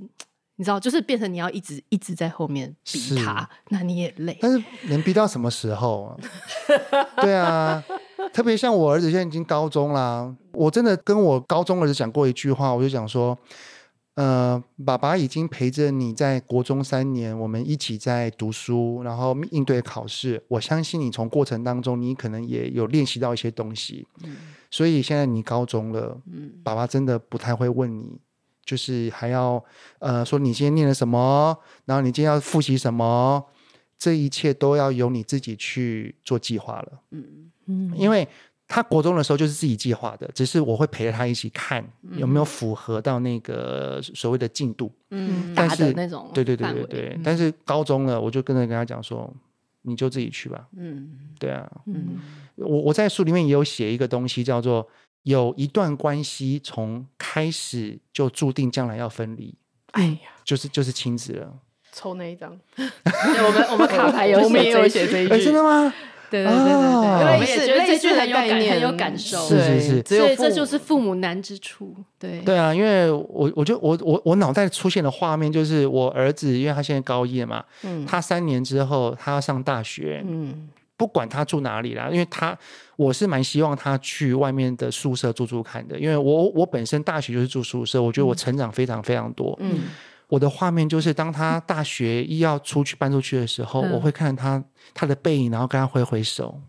[0.60, 4.36] 你知道，就是变成你要一直一直在后面逼他，那你也累。
[4.42, 6.16] 但是能逼到什么时候啊？
[7.22, 7.82] 对啊。
[8.34, 13.36] 特别像我儿子现在已经高中啦，我真的跟我高中儿子讲过一句话，我就讲说，
[14.16, 20.44] 呃，爸爸已经陪着你在国中三年，我们一起在读书，然后应对考试。
[20.48, 24.06] 我相信你从过程当中，你可能也有练习到一些东西。
[24.22, 24.36] 嗯，
[24.70, 28.18] 所以现在你高中了，嗯，爸爸真的不太会问你，
[28.64, 29.62] 就是还要
[29.98, 33.44] 呃说你今天念了什么，然后你今天要复习什么，
[33.98, 37.00] 这一切都要由你自己去做计划了。
[37.10, 37.50] 嗯。
[37.66, 38.26] 嗯，因为
[38.66, 41.84] 他国中的时候就是自己计划的，只是我会陪着他一起看
[42.16, 44.90] 有没有符合到那个所谓的进度。
[45.10, 49.32] 嗯，但是那种对对对对对，嗯、但是高中了，我就跟着跟他讲说，
[49.82, 50.66] 你就自己去吧。
[50.76, 52.18] 嗯，对啊，嗯，
[52.56, 54.88] 我我在书里面也有写一个东西，叫做
[55.22, 59.54] 有一段关系从开始就注定将来要分离。
[59.92, 61.52] 哎呀，就是就是亲子了。
[61.92, 64.40] 抽那一张， 我们我们卡牌有
[64.88, 65.92] 写这一句，真的吗？
[66.30, 69.36] 对对对对对，我们也觉得这句很有感，很有感受。
[69.48, 71.92] 是是是，所以这就是父母难之处。
[72.20, 72.40] 对。
[72.42, 80.68] 对啊，因为我我就我我我脑袋出现的画面就是我儿子，因为他现在高一了嘛，嗯，他三年之后他要上大学，嗯，
[81.00, 82.54] 不管他住哪里啦，因为他
[82.94, 89.84] 我是蛮希望他去外面的宿舍住住看的，因为我我本身大学就是住宿舍，我觉得我成长非常非常多，嗯。
[90.28, 94.62] 我的画面就是，当他大学一要出去搬出去的时候，嗯、我会看他
[94.94, 96.60] 他的背影，然后跟他挥挥手，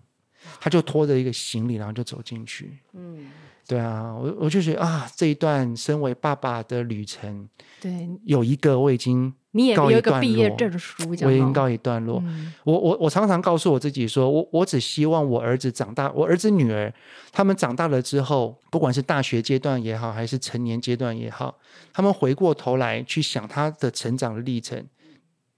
[0.60, 2.80] 他就拖着一个行李，然后就走进去。
[2.94, 3.30] 嗯，
[3.68, 7.48] 对啊，我我就觉得啊，这一段身为爸爸的旅程，
[7.80, 12.22] 对，有一个我已经你也有一个毕业证书，我已经告一段落。
[12.26, 16.94] 嗯、我我我常常告诉我自己说，我我只希望我儿子长大，我儿子女儿
[17.32, 21.58] 他们长大了之后，不管是大学阶段也好，还是成年阶段也好，
[21.92, 24.86] 他们回过头来去想他的成长的历程，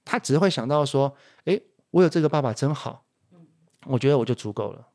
[0.04, 1.14] 他只会想到说，
[1.46, 1.60] 哎，
[1.92, 3.04] 我有这个爸爸真好，
[3.86, 4.88] 我觉得我就足够了。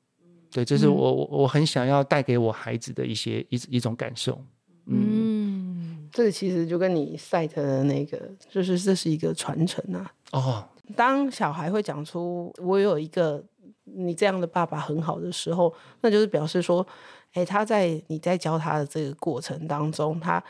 [0.51, 4.43] 对，这是我我我很想要带给我孩子的一些一一种感受。
[4.87, 5.28] 嗯，嗯，
[6.13, 10.13] 这个其实就跟你 cite 的那个，就是这是一个传承啊。
[10.33, 13.45] 哦，当小孩会讲出“我有一个
[13.85, 16.87] 你这样的爸爸很好的时候”，那就是表示说，
[17.33, 20.43] 哎，他在你在教他的这个过程当中，他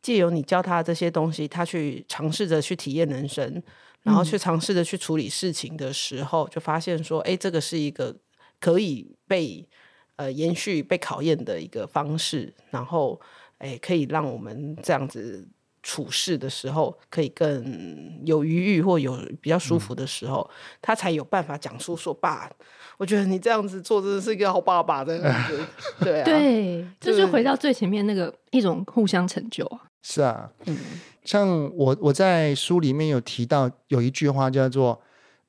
[0.00, 3.62] 借由你教他这些东西，他去尝试着去体验人生，
[4.02, 8.16] 然后去尝试着去处理事情的时候，就发现说，哎，这个是一个。
[8.60, 9.68] 可以被
[10.14, 13.20] 呃延续、被考验的一个方式，然后
[13.62, 15.46] 诶，可以让我们这样子
[15.82, 22.50] 处事的时候，可以更有余裕或有比较舒服的时候，嗯、他才有办法讲出说：“爸，
[22.98, 25.60] 我觉得你这样子做真的是一个好爸爸的样子。”
[26.02, 29.80] 对啊，对，这就回到最前面那个一种互相成就啊。
[30.02, 30.76] 是啊，嗯，
[31.24, 35.00] 像我我在书里面有提到有一句话叫做：“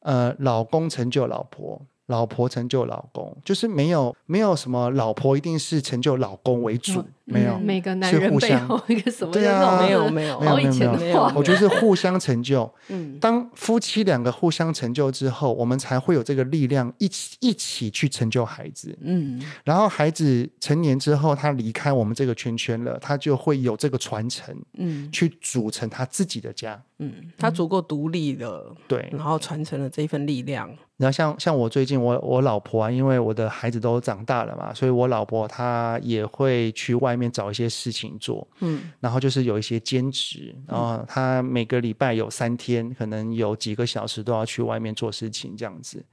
[0.02, 12.70] 呃，老公成就老婆。”老婆成就老公，就是没有没有什么老婆一定是成就老公为主，嗯、没有每个男人背后一个什么对啊，没有没有没有没有没有，我觉得是互相成就。
[12.90, 18.98] 嗯，当夫妻两个互相成就之后，我们才会有这个力量一起一起去成就孩子。
[19.02, 26.82] 嗯，然后孩子成年之后，他离开我们这个圈圈了，他就会有这个传承，嗯，去组成他自己的家。
[27.00, 30.70] 嗯，他足够独立了，对，然后传承了这一份力量。
[30.98, 46.04] 然后像像我最近我我老婆啊，因为我的孩子都长大了嘛，所以我老婆她也会去外面找一些事情做，嗯，然后就是有一些兼职，然后他每个礼拜有三天，可能有几个小时都要去外面做事情这样子。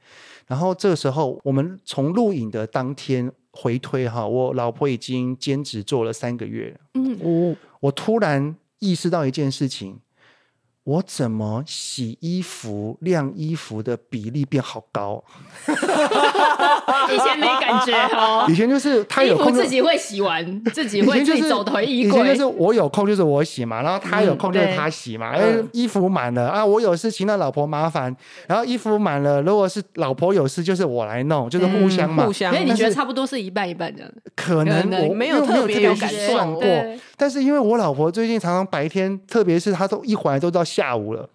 [0.46, 9.98] 然后这个时候，我们从录影的当天回推哈，我老婆已经兼职做了三个月了，嗯，我我突然意识到一件事情。
[10.84, 15.22] 我怎么洗衣服、晾衣服的比例变好高？
[15.68, 18.46] 以前没感觉哦。
[18.48, 22.20] 以前就是他有空自己会洗完， 自己会自己走回衣柜。
[22.20, 25.32] 以前就是我有空就是我洗嘛，然后他有空就是他洗嘛。
[25.32, 28.14] 哎，衣服满了啊，我有事情让老婆麻烦。
[28.46, 32.24] 然后衣服满了，如果是老婆有事，就是我来弄，就是互相嘛。
[32.24, 32.50] 互相。
[32.52, 34.10] 所以你觉得差不多是一半一半这样？
[34.34, 36.64] 可能我没有特别去算过，
[37.18, 40.64] 但是因为我老婆最近常常白天，特别是她都一回来都到。
[40.80, 41.28] 下午了，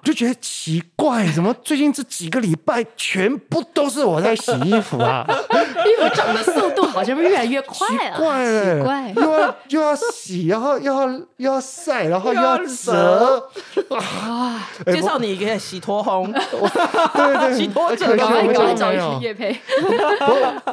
[0.00, 5.26] 我就觉得奇怪，怎么最近这几个礼拜全部都是我在洗衣服啊？
[5.28, 13.48] 衣服长的速度好像越来越快了，奇怪了，奇怪，又要又要洗，然后又要又要晒，然后又要折。
[13.90, 14.68] 啊！
[14.86, 19.54] 介绍你一个洗脱烘，对对对， 洗脱者，赶快找一批业配。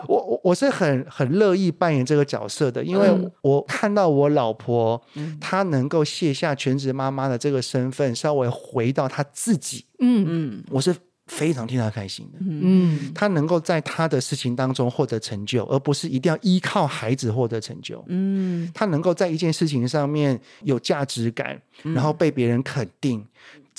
[0.07, 3.09] 我我我是很很乐意扮演这个角色的，因为
[3.41, 5.01] 我看到我老婆
[5.41, 10.25] 她能够卸下全职妈妈的这个身份，稍微回到她自己，嗯。
[10.27, 10.95] 嗯，我是。
[11.29, 23.27] 非常替他开心的，嗯，他能够在他的事情当中获得成就，而不是一定要依靠孩子获得成就，嗯，他能够在一件事情上面有价值感，然后被别人肯定，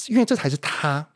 [0.09, 1.07] 因为这才是他。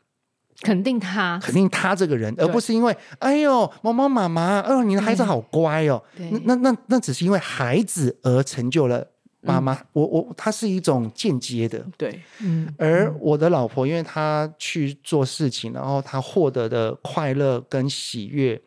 [0.61, 9.07] 肯定他，肯定他这个人，而不是因为哎呦，某某妈妈，哎呦，你的孩子好乖哦，那那那那只是因为孩子而成就了。
[9.43, 18.61] 妈妈，我我，它是一种间接的，对，嗯，而我的老婆，因为她去做事情，然后她获得的快乐跟喜悦，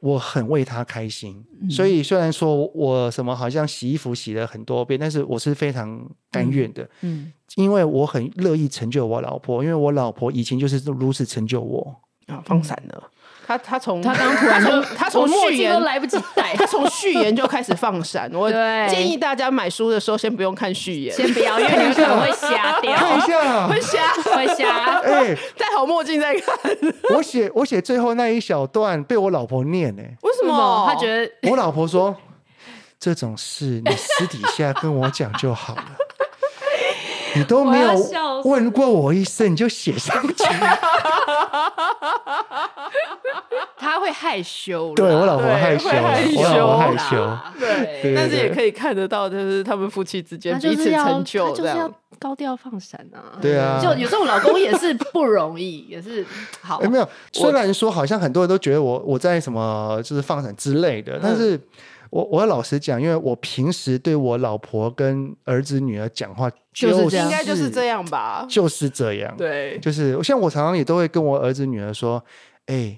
[0.00, 1.44] 我很为她开心。
[1.60, 12.00] 嗯、所以虽然说我什么好像洗衣服洗了很多遍，但是我是非常甘愿的，嗯，嗯，因为我很乐意成就我老婆，因为我老婆以前就是如此成就我。
[12.26, 13.10] 啊，放闪了。
[13.46, 18.30] 他他从他刚突然从他从序言都来不及带， 他从序言就开始放闪。
[18.32, 18.50] 我
[18.88, 22.94] 建议大家买书的时候先不用看序言，先不要，因为你可能会瞎 掉。
[22.94, 24.98] 看一下，会瞎，会瞎。
[25.00, 26.54] 哎， 戴好墨镜再看。
[27.14, 30.86] 我写我写最后那一小段被我老婆念哎，为什么？
[30.88, 32.14] 他觉得我老婆说
[32.98, 35.84] 这种事你私底下跟我讲就好了，
[37.36, 37.92] 你都没有
[38.44, 40.44] 问过我一声你就写上去。
[43.76, 56.24] 他会害羞，对我老婆害羞，我老婆害羞，对，但是也可以看得到，就是他们夫妻之间彼此成就，就是要高调放闪啊，对啊，就有时候我老公也是不容易， 也是
[56.62, 61.60] 好，没有，虽然说好像很多人都觉得我我在什么就是放闪之类的，但是。
[62.14, 69.36] 我我要老实讲，因为我平时对我老婆跟儿子女儿讲话，就是这样，应该就是这样吧，就是这样。
[69.36, 72.22] 对，就是像我常常也都会跟我儿子女儿说，
[72.66, 72.96] 哎、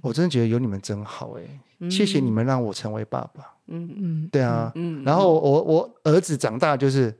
[0.00, 3.54] 我真的觉得有你们真好、欸，哎、嗯，谢谢你们让我成为爸爸。
[3.66, 3.92] 嗯。
[3.96, 7.12] 嗯，对啊，嗯，然后我我儿子长大就是，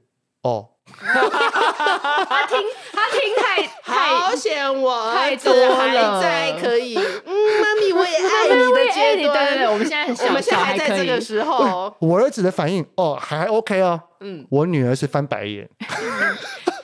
[0.43, 0.69] 哦。
[0.87, 5.93] 他听他听太太好险我太多了，还
[6.23, 6.97] 在可以，
[7.27, 11.95] 嗯，妈咪我也爱你的阶段，对对对，我们现在很小，我们现在还在这个时候。
[11.99, 15.69] 我儿子的反应哦还 OK 哦，嗯，我女儿是翻白眼，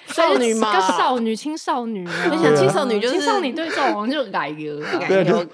[0.08, 0.80] 少女吗？
[0.96, 5.46] 少女青少女，我想青少女就是青少女对这种就改革改革。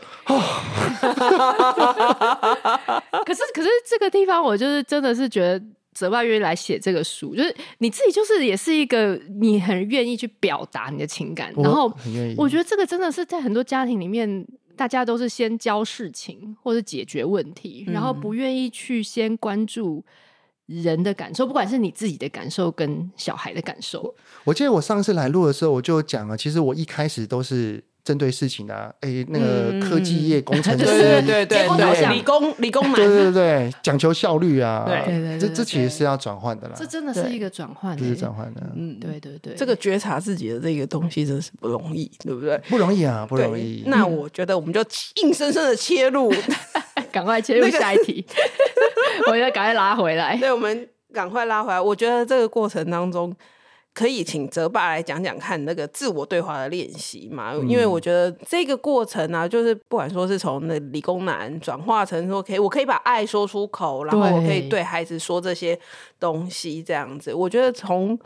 [3.25, 5.63] 可是可是这个地方我就是真的是觉得。
[5.97, 11.91] 泽外愿意来写这个书，就是你自己，就是也是一个你很愿意去表达你的情感，然后
[12.37, 20.05] 我觉得这个真的是在很多家庭里面，大家都是先教事情或者解决问题，然后不愿意去先关注
[20.67, 24.15] 人的感受，不管是你自己的感受跟小孩的感受。
[24.45, 27.83] 我记得我上次来录的时候，我就讲了，其实我一开始都是。
[28.07, 42.57] 针对事情的、啊，哎、欸，那个科技业工程 师，对对对对对，理工理工男，对对对，讲求效率啊，对对对，这这其实是要转换的啦，这真的是一个转换，这是转换的，嗯，对对对，这个觉察自己的这个东西真是不容易，对不对？
[42.69, 43.83] 不容易啊，不容易。
[43.87, 44.81] 那我觉得我们就
[45.23, 46.33] 硬生生的切入，
[47.11, 48.25] 赶快切入下一题，
[49.29, 51.81] 我要赶快拉回来，对，我们赶快拉回来。
[51.81, 53.35] 我觉得这个过程当中。
[53.97, 57.53] 可以请泽爸来讲讲看那个自我对话的练习嘛？
[57.55, 65.79] 嗯、因为我觉得这个过程啊，就是不管说是从那理工男转化成说，可以我可以把爱说出口，然后我可以对孩子说这些
[66.21, 67.33] 东西，这样子。
[67.33, 68.19] 我觉得从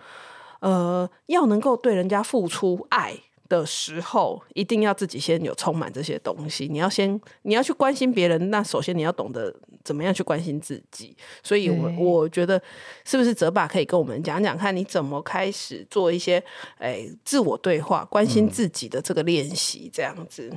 [0.59, 3.15] 呃要能够对人家付出爱
[3.51, 6.67] 的时候，一定要自己先有充满这些东西。
[6.67, 9.55] 你要先你要去关心别人，那首先你要懂得。
[9.83, 11.17] 怎么样去关心自己？
[11.43, 12.61] 所以我，我我觉得
[13.03, 16.41] 是不是泽爸可以跟我们讲讲看，你怎么开始做一些
[16.77, 20.53] 哎自我对话、关心自己的这个练习，这样子。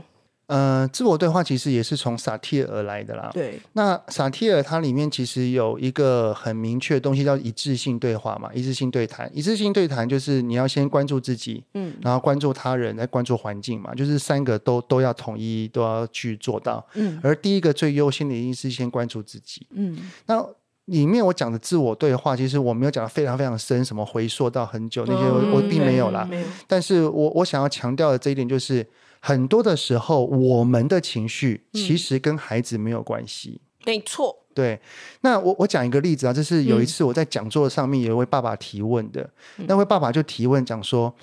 [0.54, 3.32] 呃，自我对话其实也是从萨提尔而来的啦。
[3.34, 9.28] 对，那萨提尔它里面其实有一个很明确的东西叫一致性对话嘛，一致性对谈。
[9.34, 16.86] 一致性对谈就是你要先关注自己，嗯，然后关注他人，再关注环境嘛，就是三个都都要统一，都要去做到。
[16.94, 19.66] 嗯，而第一个最优先的一定是先关注自己。
[19.72, 19.98] 嗯，
[20.28, 20.46] 那
[20.86, 26.30] 里面我讲的自我对话，其实我没有讲的非常非常深，什么回溯到很久那些我，我并没有啦。
[26.68, 28.86] 但是我我想要强调的这一点就是。
[29.26, 33.62] 很多的时候，我们的情绪其实跟孩子没有关系。
[33.86, 34.78] 没错，对。
[35.22, 39.22] 那我我讲一个例子啊，就是有一次我在讲座上面有一位爸爸提问的，
[39.58, 41.16] 嗯、那位爸爸就提问讲说：“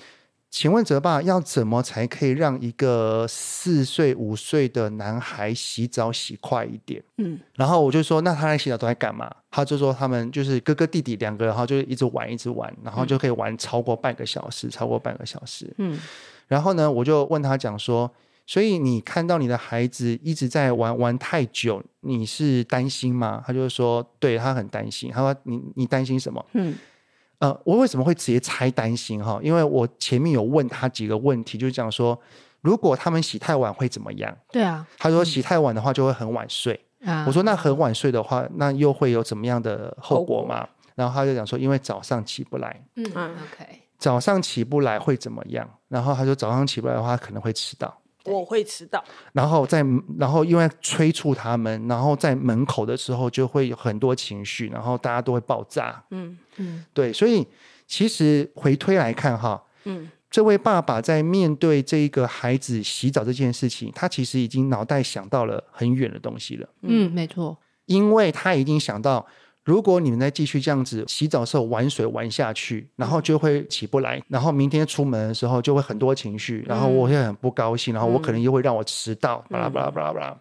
[0.49, 15.99] 请问泽爸，要怎么才可以让一个四岁五岁的男孩洗澡洗快一点？”嗯，然后我就说：“那他来洗澡都在干嘛？”他就说：“他们就是哥哥弟弟两个人，然后就一直玩一直玩，然后就可以玩超过半个小时，超过半个小时。”嗯。
[16.51, 18.11] 然后呢，我就问他讲说，
[18.45, 23.41] 所以你看到你的孩子一直在玩玩太久，你是担心吗？
[23.47, 25.09] 他就说，对，他很担心。
[25.13, 26.45] 他说，你你担心什么？
[26.51, 26.75] 嗯，
[27.39, 29.39] 呃，我为什么会直接猜担心哈？
[29.41, 32.19] 因为我前面有问他几个问题，就是讲说，
[32.59, 34.37] 如果他们洗太晚会怎么样？
[34.51, 36.77] 对啊，他说洗太晚的话就会很晚睡。
[37.05, 40.67] 啊，我说那很晚睡的话，那又会有怎么样的后果吗？
[40.95, 42.83] 然后他就讲说，因为早上起不来。
[42.97, 43.79] 嗯，OK。
[44.01, 45.69] 早上起不来会怎么样？
[45.87, 47.95] 然后他说早上起不来的话可能会迟到。
[48.25, 49.03] 我会迟到。
[49.31, 49.85] 然后在
[50.17, 56.03] 然后因为催促他们，然后在门口的时候就会有很多情绪，然后大家都会爆炸。
[56.09, 57.47] 嗯嗯，对，所以
[57.87, 66.67] 其实回推来看哈，嗯，这位爸爸在面对这个孩子洗澡这件事情，他其实已经脑袋想到了很远的东西了。
[66.81, 69.27] 嗯，没错，因为他已经想到。
[69.63, 80.37] 如果你们再继续这样子洗澡的时候玩水玩下去，然后就会起不来，然后明天出门的时候就会很多情绪，然后我会很不高兴，然后我可能又会让我迟到，巴拉巴拉巴拉巴拉。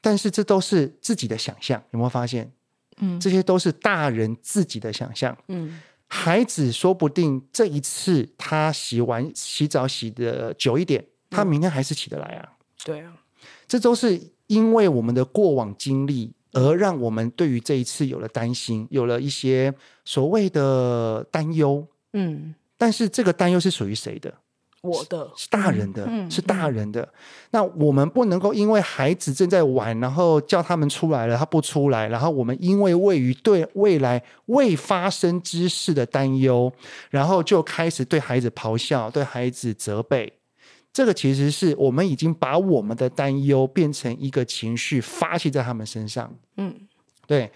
[0.00, 2.50] 但是这都是自己的想象，有没有发现？
[3.00, 5.36] 嗯，这些都是大人自己的想象。
[5.48, 12.48] 嗯，孩子说不定这一次他洗完洗澡洗的久一点，他明天还是起得来啊。
[12.82, 13.12] 对啊，
[13.66, 16.32] 这都是因为我们的过往经历。
[16.52, 19.72] 而让我们对于这一次有了担心，有了一些
[20.04, 21.86] 所谓的担忧。
[22.12, 24.32] 嗯，但是这个担忧是属于谁的？
[24.80, 27.02] 我的，是大人的，嗯、是大人的。
[27.02, 27.08] 嗯、
[27.50, 36.72] 那我们不能够因为孩子正在玩，然后叫他们出来了，他不出来，然后我们因为位于对未来未发生之事的担忧，
[37.10, 40.32] 然后就开始对孩子咆哮，对孩子责备。
[40.98, 46.34] 这个其实是我们已经把我们的担忧变成一个情绪发泄在他们身上。
[46.56, 46.74] 嗯，
[47.24, 47.48] 对。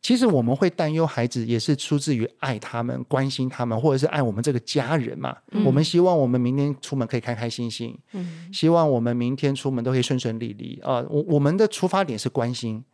[0.00, 5.36] 其实我们会担忧孩子，也是出自于爱他们、关心他们，或者是爱我们这个家人嘛。
[5.50, 11.04] 嗯、我们希望我们明天出门可以开开心心，嗯、希望我们明天出门都可以顺顺利利啊。
[11.10, 12.84] 我我们的出发点是关心，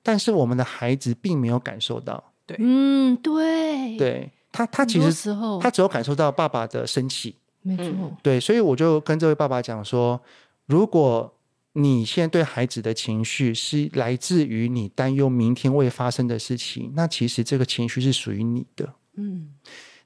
[0.00, 2.22] 但是我们的孩子并没有感受到。
[2.46, 8.16] 对，嗯，对，对他，他其实他只有感受到爸爸的生气，没错。
[8.22, 10.20] 对，所以我就跟这位爸爸讲说，
[10.66, 11.34] 如果。
[11.74, 18.92] 你现在对孩子的情绪是来自于你担忧明天会发生的事情，那其实这个情绪是属于你的。
[19.14, 19.50] 嗯，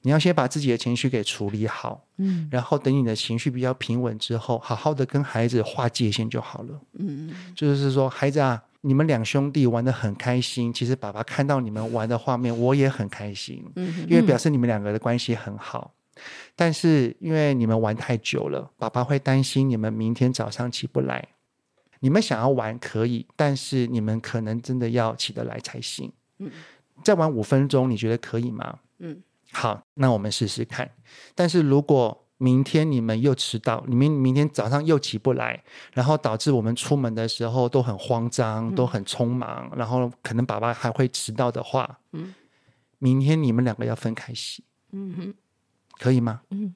[0.03, 6.79] 你要先把自己的情绪给处理好，嗯，然后等你的情绪比较平稳之后，好好的跟孩子划界限就好了。
[6.99, 13.65] 嗯嗯，就是说，孩子啊，你们两兄弟玩的很开心，其实爸爸看到你们玩的画面，我也很开心。
[13.75, 15.94] 嗯，因为表示你们两个的关系很好。
[16.55, 21.27] 但是因为你们玩太久了，爸爸会担心你们明天早上起不来。
[21.99, 26.11] 你们想要玩可以，但是你们可能真的要起得来才行。
[26.39, 26.51] 嗯，
[27.03, 28.79] 再玩五分钟，你觉得可以吗？
[28.99, 30.91] 嗯，好，那我们试试看。
[31.33, 42.35] 但是如果明天你们又迟到，你们明天早上又起不来，然后导致我们出门的时候都很慌张，都很匆忙，嗯，然后可能爸爸还会迟到的话，嗯，
[42.99, 44.63] 明天你们两个要分开洗。
[44.91, 45.33] 嗯哼，
[45.99, 46.41] 可以吗？
[46.49, 46.73] 嗯。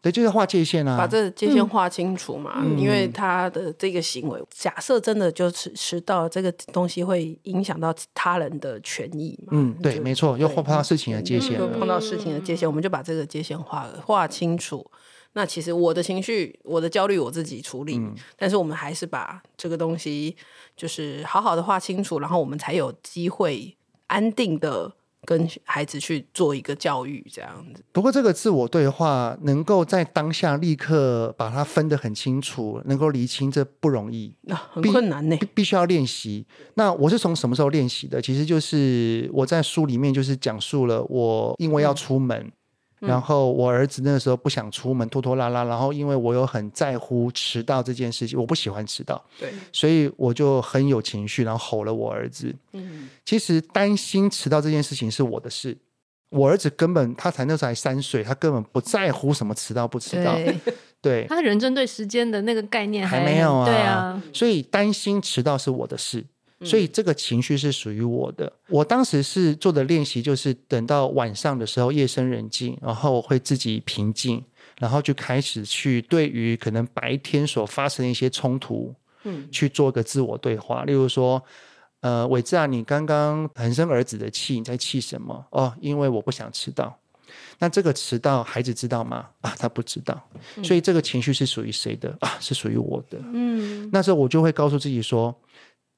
[0.00, 2.54] 对，就是划界限啊，把这界限划清楚嘛。
[2.56, 9.50] 嗯、因为他的这个行为，假设真的就迟迟到，这个东西会影响到他人的权益嘛。
[9.52, 14.84] 嗯，对，没错，又碰到事情的界限，又碰到事情的界限，我们就把这个界限划划清楚。
[15.34, 17.96] 那其实我的情绪、我的焦虑，我自己处理。
[17.96, 20.36] 嗯、但是我们还是把这个东西，
[20.76, 23.76] 就是好好的画清楚，然后我们才有机会
[24.08, 24.92] 安定的。
[25.24, 27.82] 跟孩子去做一个教育，这样子。
[27.92, 36.46] 不过，这个自我对话能够在当下立刻把它分得很清楚，能够厘清，这不容易，那、啊、很困难呢，必，必须要练习。
[36.74, 38.20] 那我是从什么时候练习的？
[38.20, 42.38] 其实就是我在书里面就是讲述了我因为要出门。
[42.38, 42.52] 嗯
[43.02, 45.64] 然后我儿子那个时候不想出门，拖拖拉拉。
[45.64, 52.54] 然后因为我有很在乎迟到这件事情，我不喜欢迟到，对，所以我就很有情绪，然后吼了我儿子。
[52.72, 55.76] 嗯，其实担心迟到这件事情是我的事，
[56.30, 60.34] 我儿子根本他才那时候才三岁，他根本不在乎什么迟到不迟到。
[60.36, 60.56] 对，
[61.02, 63.66] 对他人针对时间的那个概念还，还没有啊。
[63.66, 66.24] 对啊，所以担心迟到是我的事。
[66.64, 68.52] 所以这个情绪是属于我的。
[68.68, 74.42] 我当时是做的练习，就是等到晚上的时候，夜深人静，然后我会自己平静，
[74.78, 78.94] 然后就开始去对于可能白天所发生的一些冲突，
[79.24, 80.84] 嗯，去做一个自我对话。
[80.84, 81.42] 例如说，
[82.00, 85.46] 呃，伟志啊，你刚刚很生儿子的气，你在气什么？
[85.50, 86.98] 哦，因为我不想迟到。
[87.58, 89.28] 那这个迟到，孩子知道吗？
[89.40, 90.20] 啊，他不知道。
[90.62, 92.14] 所以这个情绪是属于谁的？
[92.20, 93.18] 啊，是属于我的。
[93.32, 95.34] 嗯，那时候我就会告诉自己说。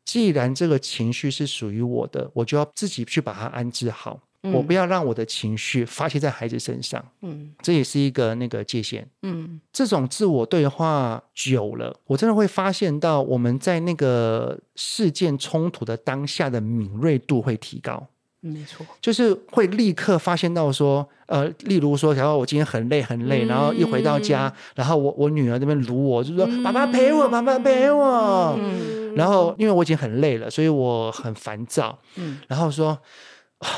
[0.05, 4.21] 既然这个情绪是属于我的，我就要自己去把它安置好。
[4.47, 7.03] 嗯、我不要让我的情绪发泄在孩子身上。
[7.23, 9.09] 嗯，这也是一个那个界限。
[9.23, 18.07] 嗯，这种自我对话久了，我真的会发现到我们在那个事件冲突的当下的敏锐度会提高。
[18.47, 28.55] 没错，就是会立刻发现到说，呃，例如说，然后我今天很累很累，嗯、然后一回到家，然后我我女儿那边撸我，就说：“嗯、爸爸陪我，爸爸陪我。
[28.59, 31.99] 嗯”然后因为我已经很累了，所以我很烦躁。
[32.17, 32.99] 嗯，然后说
[33.61, 33.69] ：“啊，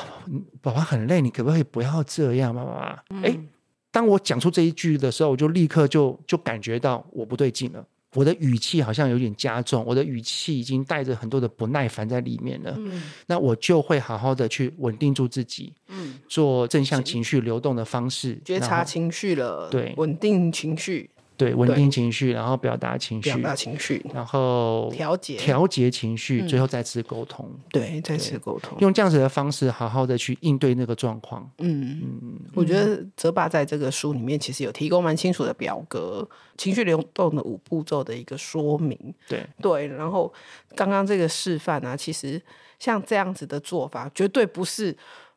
[0.60, 2.88] 爸爸很累，你可不可以不要这样，妈妈？”
[3.22, 3.46] 哎、嗯，
[3.92, 7.84] 当我讲出这一句的时候，我就立刻就就感觉到我不对劲了。
[8.16, 12.74] 我的语气好像有点加重，我的语气已经带着很多的不耐烦在里面了。
[12.78, 21.10] 嗯，那我就会好好的去稳定住自己，嗯，做正向情绪流动的方式，觉察情绪了，对，稳定情绪。
[21.36, 27.48] 对，稳定情绪，然后表达情绪，表达情绪，然后调节调节情绪，最后再次沟通。
[27.70, 31.48] 对，再次沟通，用这样子的方式，好好的去应对那个状况。
[31.58, 36.26] 嗯嗯，我觉得泽爸在这个书里面其实有提供蛮清楚的表格，
[36.56, 38.98] 情绪流动的五步骤的一个说明。
[39.28, 40.32] 对对，然后
[40.74, 42.40] 刚刚这个示范啊，其实
[42.78, 44.96] 像这样子的做法，绝对不是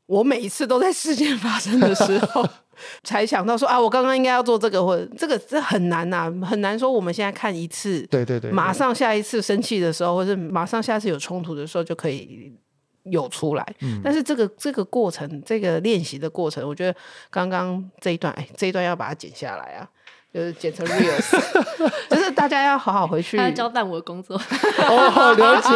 [0.09, 2.45] 我每一次都在事件发生的时候。
[3.03, 6.89] 才想到说啊，我刚刚应该要做这个，或者这个这很难呐、啊，很难说。
[6.89, 12.53] 我们现在看一次，对对对，马上下一次生气的时候，或者马上下次有冲突的时候，就可以
[13.03, 13.75] 有出来。
[13.81, 16.97] 嗯、但是这个这个过程，这个练习的过程，我觉得
[17.29, 19.85] 刚刚这一段，哎，这一段要把它剪下来啊，
[20.33, 21.37] 就是剪成 reels，
[22.09, 23.35] 就是大家要好好回去。
[23.35, 24.37] 他交代我的工作，
[24.87, 25.69] 哦，好了解。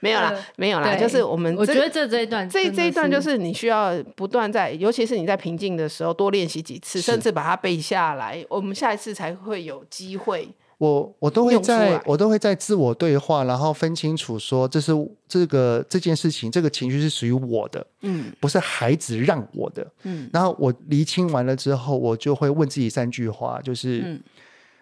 [0.00, 1.54] 没有啦，没有啦，就是我们。
[1.56, 14.92] 我觉得这这一段，这这一段就是你需要不断在，尤其是你在平静的时候多练习几次，甚至把它背下来，我们下一次才会有机会我我都会在我都会在自我对话，然后分清楚说，这是
[15.26, 20.30] 这个这件事情，这个情绪是属于我的，嗯，不是孩子让我的，嗯。
[20.32, 24.20] 然后我厘清完了之后，我就会问自己三句话，就是，嗯，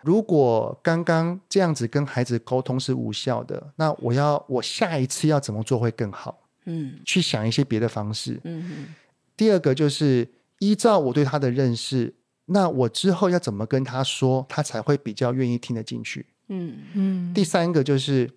[0.06, 6.38] 如果刚刚这样子跟孩子沟通是无效的，那我要我下一次要怎么做会更好？
[6.66, 8.40] 嗯，去想一些别的方式。
[8.44, 8.94] 嗯哼。
[9.36, 10.28] 第二个就是
[10.60, 12.14] 依照我对他的认识。
[12.46, 16.24] 那我之后要怎么跟他说，他才会比较愿意听得进去？
[16.48, 17.34] 嗯嗯。
[17.34, 18.30] 第三个就是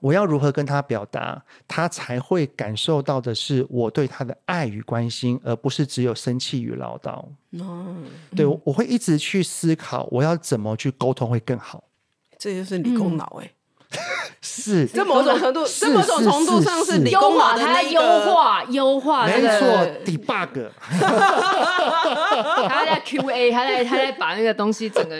[0.00, 7.24] 我要如何跟他表达，他才会感受到的是我对他的爱与关心，而不是只有生气与唠叨。
[7.50, 8.04] 嗯，
[8.36, 11.84] 对，我我会一直去思考，我要怎么去沟通会更好。
[12.38, 13.52] 这就是理工脑哎、欸。
[13.90, 13.98] 嗯
[14.40, 19.66] 是，在某种程度，在某种程度上是优化，它在优化优化，没错
[20.04, 20.68] ，debug，
[22.68, 25.18] 他在 QA，他在他在把那个东西整个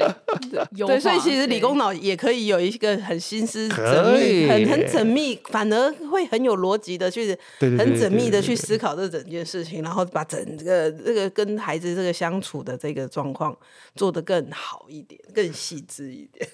[0.73, 0.93] 优化。
[0.93, 13.57] 对，所以其实理工脑也可以有一个很心思缜密、很很缜密，反而会很有逻辑的去，很缜密的去思考这整件事情，然后把整个这个跟孩子这个相处的这个状况
[13.97, 16.49] 做得更好一点，更细致一点。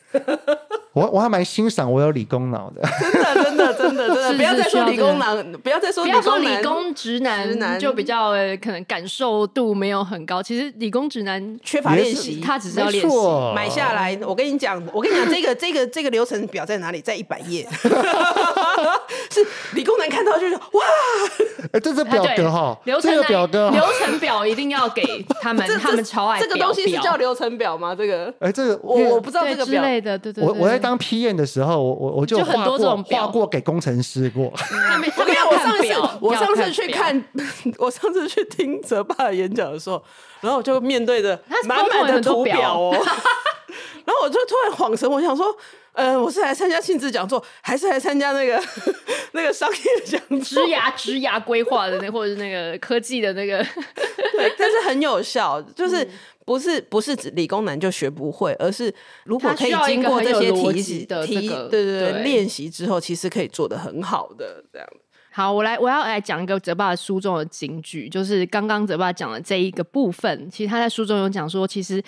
[0.95, 8.31] 我我还蛮欣赏我有理工脑的，真的真的真的真 的，不要再说理工男，不要再说不要说理工直男，就比较
[8.63, 10.41] 可能感受度没有很高。
[10.41, 13.17] 其实理工直男缺乏练习，他只是要练习。
[13.55, 17.01] 买下来，我跟你讲，我跟你讲，这个这个这个流程表在哪里？
[17.01, 17.69] 在一百页。
[19.31, 20.85] 是理工男看到就是哇，
[21.73, 26.41] 哎，这是表格哈，流程表格，流程表一定要给他们，他们超爱。
[26.41, 27.93] 这个东西是叫流程表吗？
[27.97, 28.33] 这个？
[28.39, 30.45] 哎，这个我我不知道这个表之类的，对对。
[30.45, 34.53] 我我在当 PM 的时候，我我我就画过画过给工程师过。
[35.17, 37.25] 我跟你讲，我上次我上次去看，
[37.79, 40.03] 我上次去听泽爸的演讲的时候，
[40.43, 42.93] 然后我就面对着满满的图表哦，
[44.05, 45.47] 然后我就突然恍神，我想说。
[45.95, 48.61] 呃，我是来参加亲子讲座，还是来参加那个
[49.31, 50.41] 那个商业讲座？
[50.41, 53.65] 职涯职涯规划的那，或者是那个科技的那个，
[54.33, 56.05] 对，但是很有效，就是
[56.45, 58.93] 不是不是指理工男就学不会，而是
[59.25, 61.27] 如果可以经过这些题题，对
[61.71, 64.89] 对对练习之后，其实可以做得很好的这样。
[65.31, 72.03] 好，我来我要来讲一个哲爸书中的金句，就是刚刚哲爸讲的这一个部分，其实他在书中有讲说，其实。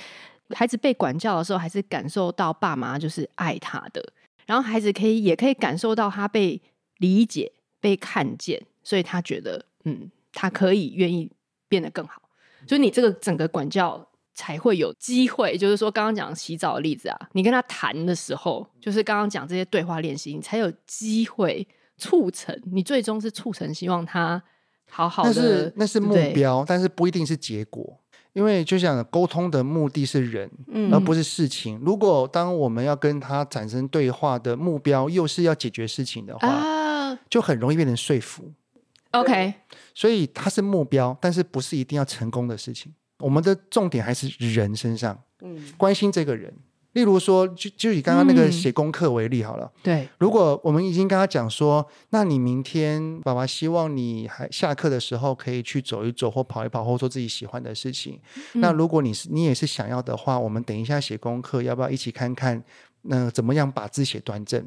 [0.51, 4.01] 孩子被管教的时候，还是感受到爸妈就是爱他的，
[4.47, 6.63] 然后孩子可以也可以感受到他被
[6.99, 11.29] 理解、被看见，所以他觉得，嗯，他可以愿意
[11.67, 12.23] 变得更好。
[12.69, 21.67] 所以你这个整个管教才会有机会，就是说刚刚讲洗澡的例子啊，你跟他谈的时候，就是刚刚讲这些对话练习，你才有机会
[21.97, 24.41] 促成，你最终是促成希望他
[24.89, 27.99] 好好的，那是那是目标，但是不一定是结果。
[28.35, 31.81] 因为就像沟通的目的是人，嗯、而不是事情。
[31.83, 38.53] 如果当我们要跟他产生对话的目标又是要解决事情的话，啊、就很容易变成说服。
[39.13, 39.55] OK，
[39.95, 42.93] 所以它是目标，但是不是一定要成功的事情。
[43.19, 46.53] 我们的重点还是人身上，嗯、关心这个人。
[46.93, 49.71] 例如说，就就以刚刚那个写功课为例好了。
[49.75, 58.19] 嗯、对，如果我们已经跟他讲说，那你明天爸爸希望你还下课的时候可以去走一走，或跑一跑，或做自己喜欢的事情。
[58.55, 62.65] 嗯、那如果你是你也是想要的话，我们等一下写功课，要不要一起看看？
[63.03, 64.67] 那、呃、怎么样把字写端正？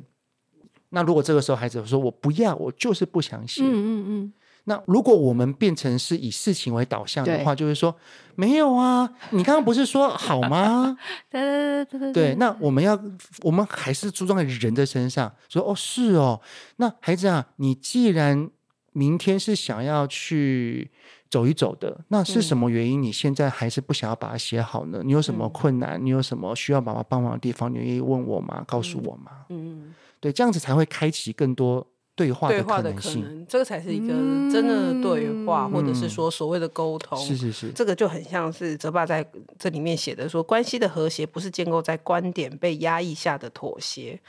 [0.90, 3.64] 那如果这个时候孩子说我不要，我就是不想写。
[3.64, 4.34] 嗯嗯嗯。
[4.66, 7.96] 那如果我们变成是以事情为导向的话，就是说
[8.36, 10.98] 没有啊，你刚刚不是说好吗？
[11.30, 12.36] 对对对对对。
[12.36, 13.00] 那我们要，
[13.42, 16.40] 我们还是注重在人的身上，说哦是哦。
[16.76, 18.50] 那孩子啊，你既然
[18.94, 20.92] 明天是想要去
[21.30, 23.02] 走一走的，那是什么原因？
[23.02, 25.02] 你现在还是不想要把它写好呢？
[25.04, 26.04] 你有什么困难？
[26.04, 27.74] 你有什么需要爸爸帮忙的地方？
[27.74, 28.64] 你愿意问我吗？
[28.68, 29.32] 告诉我吗？
[29.50, 31.88] 嗯，对，这样子才会开启更多。
[32.20, 34.14] 对话的可能性，这个才是一个
[34.52, 37.18] 真的对话，嗯、或者是说所谓的沟通。
[37.18, 39.26] 是是是，这个就很像是泽爸在
[39.58, 44.20] 这里面写的说，关系的和谐不是建构在观点被压抑下的妥协。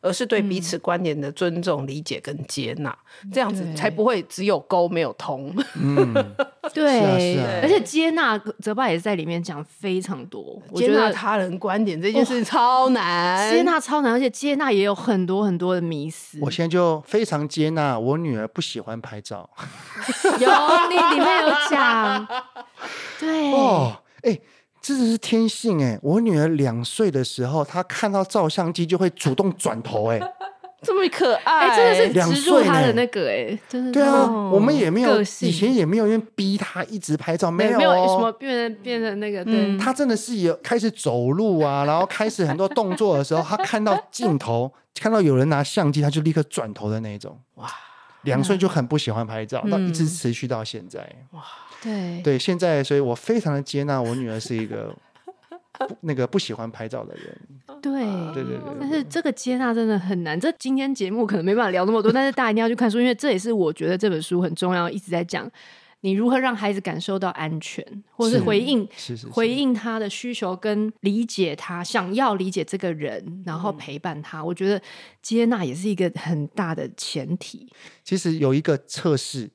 [0.00, 2.96] 而是对彼此观点的尊重、理解跟接纳，
[3.32, 5.54] 这样子才不会只有沟没有通。
[5.74, 6.14] 嗯，
[6.72, 10.60] 对，而且接纳泽爸也是在里面讲非常多。
[10.74, 16.38] 接纳他人观点这件事超难，接纳超难，而且接纳也有很多很多的迷思。
[16.40, 19.48] 我现在就非常接纳我女儿不喜欢拍照。
[20.40, 20.50] 有，
[20.88, 22.26] 你里面有讲。
[23.18, 24.38] 对哦，哎。
[24.82, 25.98] 这只是天性哎！
[26.02, 30.18] 我女儿两岁的时候，她看到照相机就会主动转头哎，
[30.82, 39.54] 这么可爱，哎，真的是两植入他的那个，哎，真的对啊，哦我们也没有以前也没有因为逼她一直拍照，没有没有什哦么变成变成那个对。
[39.54, 47.38] 嗯，他真的是有开始走路啊，然后开始很多动作的时候，她看到镜头， 看到有人拿相机，她就立刻转头的那种。
[47.56, 47.68] 哇，
[48.22, 51.00] 两岁就很不喜欢拍照，到一直持续到现在。
[51.82, 54.94] 对对，现在所以我非常的接纳我女儿是一个
[56.00, 57.36] 那个不喜欢拍照的人。
[57.80, 57.92] 对
[58.34, 65.50] 对对对但是这个接纳真的很难，这今天节目可能没办法聊那么多，但是大家一定要去看书，因为这也是我觉得这本书很重要，一直在讲
[66.02, 74.42] 你如何让孩子感受到安全，或是是回应是是是回应他的需求，跟理解他想要理解这个人，然后陪伴他。
[74.44, 74.80] 我觉得
[75.22, 77.70] 接纳也是一个很大的前提。
[78.02, 79.50] 其实有一个测试，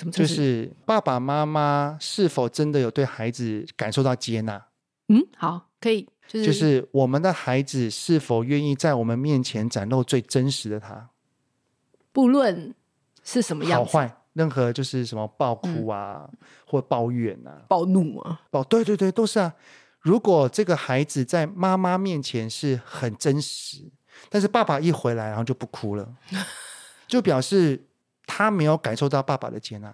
[0.00, 0.28] 什么测试？
[0.28, 4.66] 就是爸爸妈妈是否真的有对孩子感受到接纳，
[5.08, 11.10] 嗯，好，可以，就是就是我们的孩子是否愿意在我们面前展露最真实的他。
[12.12, 12.74] 不论
[13.22, 16.28] 是什么好样子，坏，任何就是什么暴哭啊，
[16.66, 19.54] 或抱怨啊，暴怒啊，暴，对对对，都是啊。
[20.00, 23.84] 如果这个孩子在妈妈面前是很真实，
[24.30, 26.16] 但是爸爸一回来，然后就不哭了，
[27.06, 27.84] 就表示
[28.32, 29.92] 他没有感受到爸爸的接纳。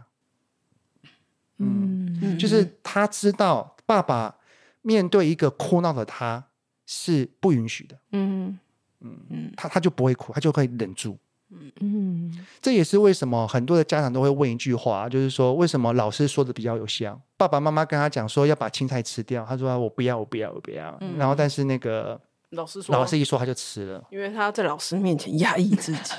[1.57, 4.37] 嗯，嗯就是他知道爸爸
[4.83, 6.45] 面对一个哭闹的他
[6.85, 8.59] 是不允许的，嗯
[9.01, 11.17] 嗯他他就不会哭，他就可以忍住。
[11.81, 12.31] 嗯，
[12.61, 17.19] 这也是为什么很多的家长都会问一句话，就是说为什么老师说的比较有效？
[17.39, 20.95] 爸爸妈妈跟他讲说要把青菜吃掉，他说、啊、我不要，我不要，我不要。
[21.01, 22.21] 嗯然后但是那个
[22.57, 26.13] 老师说，老师一说他就吃了，因为他在老师面前压抑自己，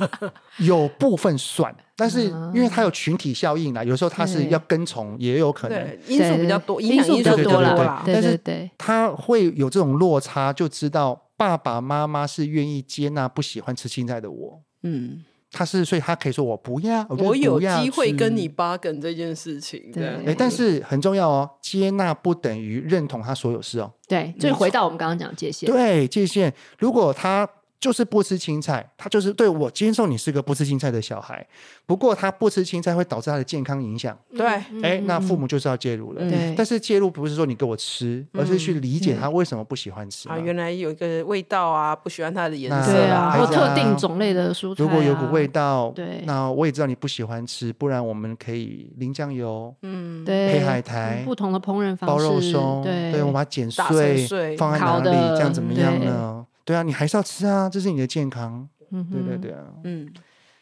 [0.64, 2.50] 有部分算，但是啊。
[2.54, 8.40] 因为他有群体效应啦，有时候他是要跟从，也有可能，因素比较多，影因素比较响因素多啦，但是
[8.78, 14.62] 他会有这种落差，就知道爸爸妈妈是愿意接纳不喜欢吃青菜的我。
[14.82, 23.92] 嗯，他是，所以他可以说我不要，我不要我有机会吃跟你八梗这件事情，对这样哎，但是很重要哦，接纳不等于认同他所有事哦。
[24.08, 25.70] 对，就回到我们刚刚讲界限。
[25.70, 26.52] 对，界限。
[26.78, 27.48] 如果他
[27.80, 31.46] 就是不吃青菜，他就是对我接受你是个不吃青菜的小孩。
[31.86, 34.46] 不过他不吃青菜会导致他的健康影响，对，
[34.82, 36.22] 哎，那父母就是要介入了。
[36.22, 40.28] 嗯对，但是介入不是说你给我吃，而是去理解他为什么不喜欢吃。
[40.30, 43.68] 啊，原来有一个味道啊，不喜欢它的颜色啊，或孩子啊。
[43.68, 46.22] 特定种类的蔬菜啊，如果有股味道，对。
[46.24, 56.46] 那我也知道你不喜欢吃，不然我们可以淋酱油、嗯，对配海苔不同的烹饪方包式，肉松，对，我把它剪碎，放在哪里，这样怎么样呢？
[56.64, 58.68] 对啊，你还是要吃啊，这是你的健康。
[59.10, 60.08] 对对对啊，嗯，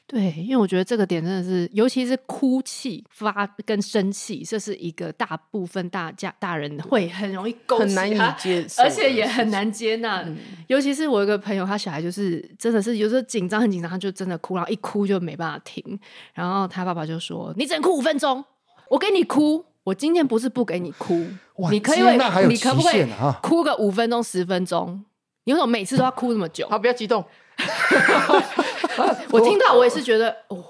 [0.06, 10.22] 对，因为我觉得这个点真的是，尤其是哭泣、发跟生气，这是一个大部分大家大人会很容易勾起很难以他接 受，而且也很难接纳。
[10.22, 10.38] 嗯
[10.68, 15.98] 尤其是我有一个朋友，他小孩就是真的是有时候紧张很紧张，他就真的哭，然后一哭就没办法停。
[16.32, 18.42] 然后他爸爸就说：“你只能哭五分钟，
[18.88, 19.64] 我给你哭。
[19.84, 21.26] 我今天不是不给你哭，
[21.70, 22.00] 你可以
[22.48, 23.04] 你可不可以
[23.42, 25.04] 哭个五分钟、十分钟？
[25.44, 27.24] 你为什么每次都要哭那么久？”好，不要激动，
[29.30, 30.64] 我听到我也是觉得，哦，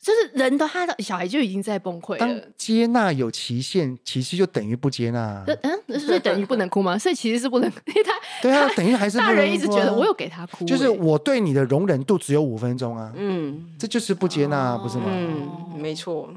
[0.00, 2.42] 就是人都他的小孩就已经在崩溃当了。
[2.56, 5.58] 接纳有期限，其实就等于不接纳这。
[5.62, 6.96] 嗯，所以等于不能哭吗？
[6.98, 15.04] 所以其实是不能， 因为他对啊，等于还是不大人能哭啊一直觉得我有给他哭欸，就是我对你的容忍度只有五分钟啊，嗯这就是不接纳，哦不是吗？
[15.08, 16.32] 嗯，没错，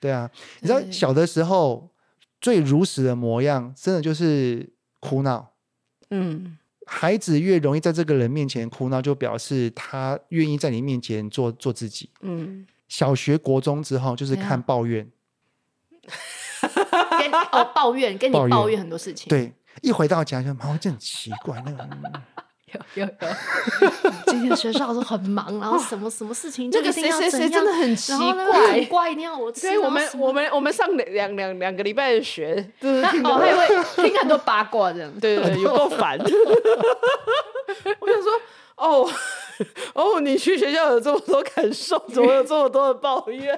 [0.00, 0.28] 对啊，
[0.60, 1.88] 你知道小的时候
[2.40, 4.68] 最如实的模样，真的就是
[5.00, 5.52] 哭闹。
[6.10, 6.56] 嗯
[6.88, 12.08] 孩子越容易在这个人面前哭闹，就表示他愿意在你面前做做自己。
[12.20, 15.10] 嗯，小学、国中之后，就是看抱怨，
[17.18, 19.28] 跟哦抱怨，跟你抱怨很多事情。
[19.28, 22.12] 对，一回到家就妈，这很奇怪，那个嗯
[22.72, 23.10] 有有有，
[24.26, 29.60] 今天学校都很忙，然后什么什么事情就那个谁谁谁真的很奇怪很乖，一定要我吃。
[29.60, 35.12] 所以我们我们我们上两两两两个礼拜的学，就是那听哦还会听很多八卦这样。
[35.20, 36.18] 对对对，有够烦。
[38.00, 38.32] 我想说，
[38.74, 39.08] 哦
[39.94, 43.56] 哦，你去学校有这么多感受，怎么有这么多的抱怨？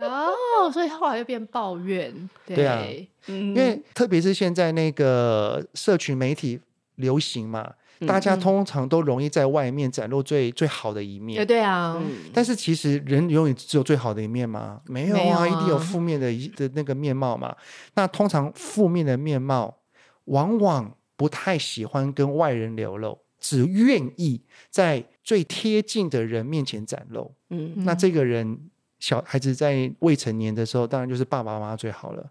[0.00, 2.12] 哦，所以后来又变抱怨。
[2.44, 2.84] 对对啊
[3.26, 6.60] 嗯因为特别是现在那个社群媒体
[6.96, 7.70] 流行嘛，
[8.06, 11.44] 大家通常都容易在外面展露最最好的一面对。
[11.44, 14.80] 对啊，嗯但是其实人永远只有最好的一面吗？
[14.86, 17.54] 没有啊，没有啊一定有负面的一的那个面貌嘛。
[17.94, 19.76] 那通常负面的面貌，
[20.24, 24.40] 往往不太喜欢跟外人流露，只愿意
[24.70, 27.34] 在最贴近的人面前展露。
[27.50, 28.58] 嗯那这个人
[28.98, 32.30] 小孩子在未成年的时候，当然就是爸爸妈妈最好了。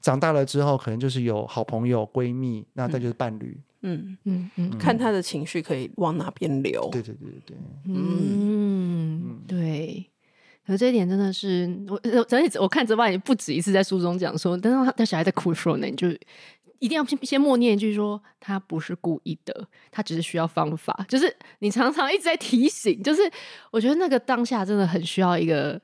[0.00, 3.58] 长大了之后，可能就是有好朋友、闺蜜，那再就是伴侣。
[3.82, 6.88] 嗯嗯嗯，看他的情绪可以往哪边流。
[6.92, 7.56] 对对对对，
[7.86, 10.10] 嗯，对。
[10.66, 16.08] 可这一点真的是我，我我看泽爸也不止一次在书中讲说，但是他他小孩在哭的时候呢，你就。
[16.78, 21.04] 一定要先先默念一句说，他不是故意的，他只是需要方法。
[21.08, 23.22] 就是你常常一直在提醒，就是
[23.70, 25.80] 我觉得那个当下真的很需要一个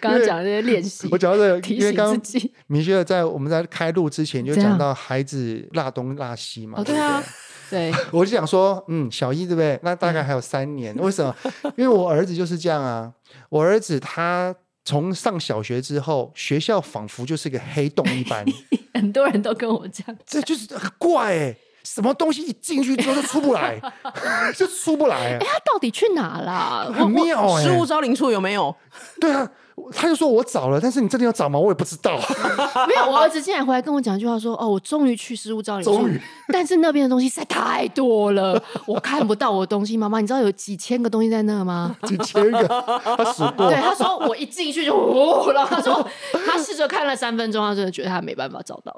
[0.00, 1.08] 刚刚讲的这些练习。
[1.10, 2.52] 我讲到这个，提醒自己。
[2.66, 6.78] 米歇尔在我们在开录之前就讲到孩子落东落西嘛。
[6.80, 7.22] 哦，对啊，
[7.68, 7.92] 对。
[8.12, 9.78] 我就想说，嗯，小一对不对？
[9.82, 10.94] 那大概还有三年。
[10.96, 11.34] 为什么？
[11.76, 13.12] 因为我儿子就是这样啊。
[13.48, 14.54] 我儿子他。
[14.90, 18.44] 从上小学之后，学校仿佛就是个黑洞一般。
[18.92, 21.56] 很多人都跟我讲，这就是很怪哎、欸，
[21.94, 23.80] 什么东西一进去之后就出不来，
[24.56, 25.16] 就出不来。
[25.16, 26.92] 哎、欸，他到底去哪了？
[26.92, 28.74] 很妙哎、欸，失物招领处有没有？
[29.20, 29.48] 对啊。
[29.94, 31.58] 他就说：“我找了，但是你真的要找吗？
[31.58, 32.14] 我也不知道。
[32.86, 36.20] ”没有，我儿子今天回来跟我讲一句话，说：“哦，我终于去失物招领处，终于，
[36.52, 39.96] 但是那边的东西实在太多了，我看不到我的东西。
[39.96, 41.96] 妈妈，你知道有几千个东西在那吗？
[42.02, 42.68] 几千个，
[43.16, 43.70] 他数过。
[43.70, 46.06] 对，他说我一进去就哦，然后他说
[46.46, 48.94] 他试着看了三分钟，他真的觉得他没办法找到。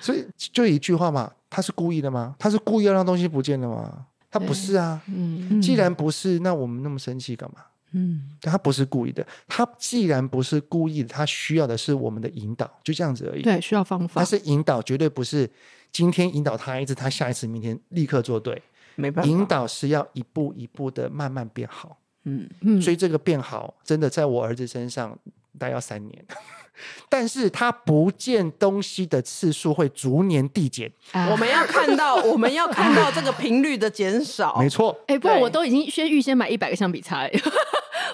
[0.00, 2.34] 所以就一句话嘛，他是故意的吗？
[2.38, 4.06] 他是故意要让东西不见的吗？
[4.30, 5.00] 他不是啊。
[5.06, 7.62] 嗯，既然不是，那我们那么生气干嘛？
[7.92, 9.26] 嗯，他不是故意的。
[9.48, 13.42] 他既然不是故意的，他需要的是我们的引导，就这样子而已。
[13.42, 14.20] 对，需要方法。
[14.20, 15.50] 他是引导，绝对不是
[15.90, 18.62] 今天引导他一次，他下一次、明天立刻做对。
[18.94, 21.98] 没办法，引导是要一步一步的慢慢变好。
[22.24, 25.18] 嗯嗯，所以这个变好，真的在我儿子身上
[25.58, 26.24] 大概要三年。
[27.08, 30.90] 但是他不见东西的次数会逐年递减。
[31.30, 34.56] 我们要看到，我们要看到这个频率的减少。
[34.58, 34.96] 没错。
[35.06, 37.28] 哎，不过我都已经先预先买一百个橡皮擦。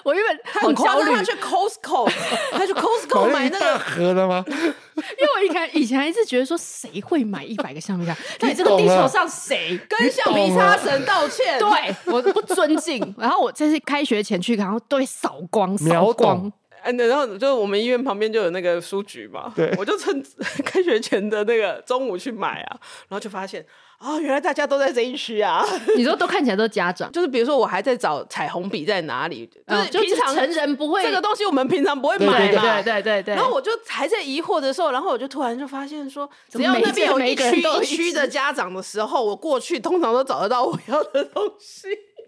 [0.03, 2.09] 我原本很焦虑，他去 Costco，
[2.51, 4.43] 他去 Costco 买那个盒的吗？
[4.47, 8.15] 因为我以前以前还一直觉得说，谁会买一百个橡皮擦？
[8.39, 11.59] 在这个地球上，谁跟橡皮擦神道歉？
[11.59, 13.13] 对，我不尊敬。
[13.17, 16.51] 然后我这次开学前去，然后都会扫光，扫光。
[16.95, 20.23] 然后就我们医院旁边就有那个书局嘛，对，我就趁
[20.63, 22.77] 开学前的那个中午去买啊，
[23.09, 23.65] 然后就发现
[23.97, 25.65] 啊、哦，原来大家都在这一区啊。
[25.95, 33.35] 你说都看起来都是家长， 就是比如说我还在找彩虹笔在哪里，嗯、就是平常成人不会这个东西，我们平常不会买嘛，对对对对对，对。
[33.35, 41.87] 然后我就还在疑惑的时候，然后我就突然就发现说，只要那边有一区一区的家长的时候，我过去通常都找得到我要的东西。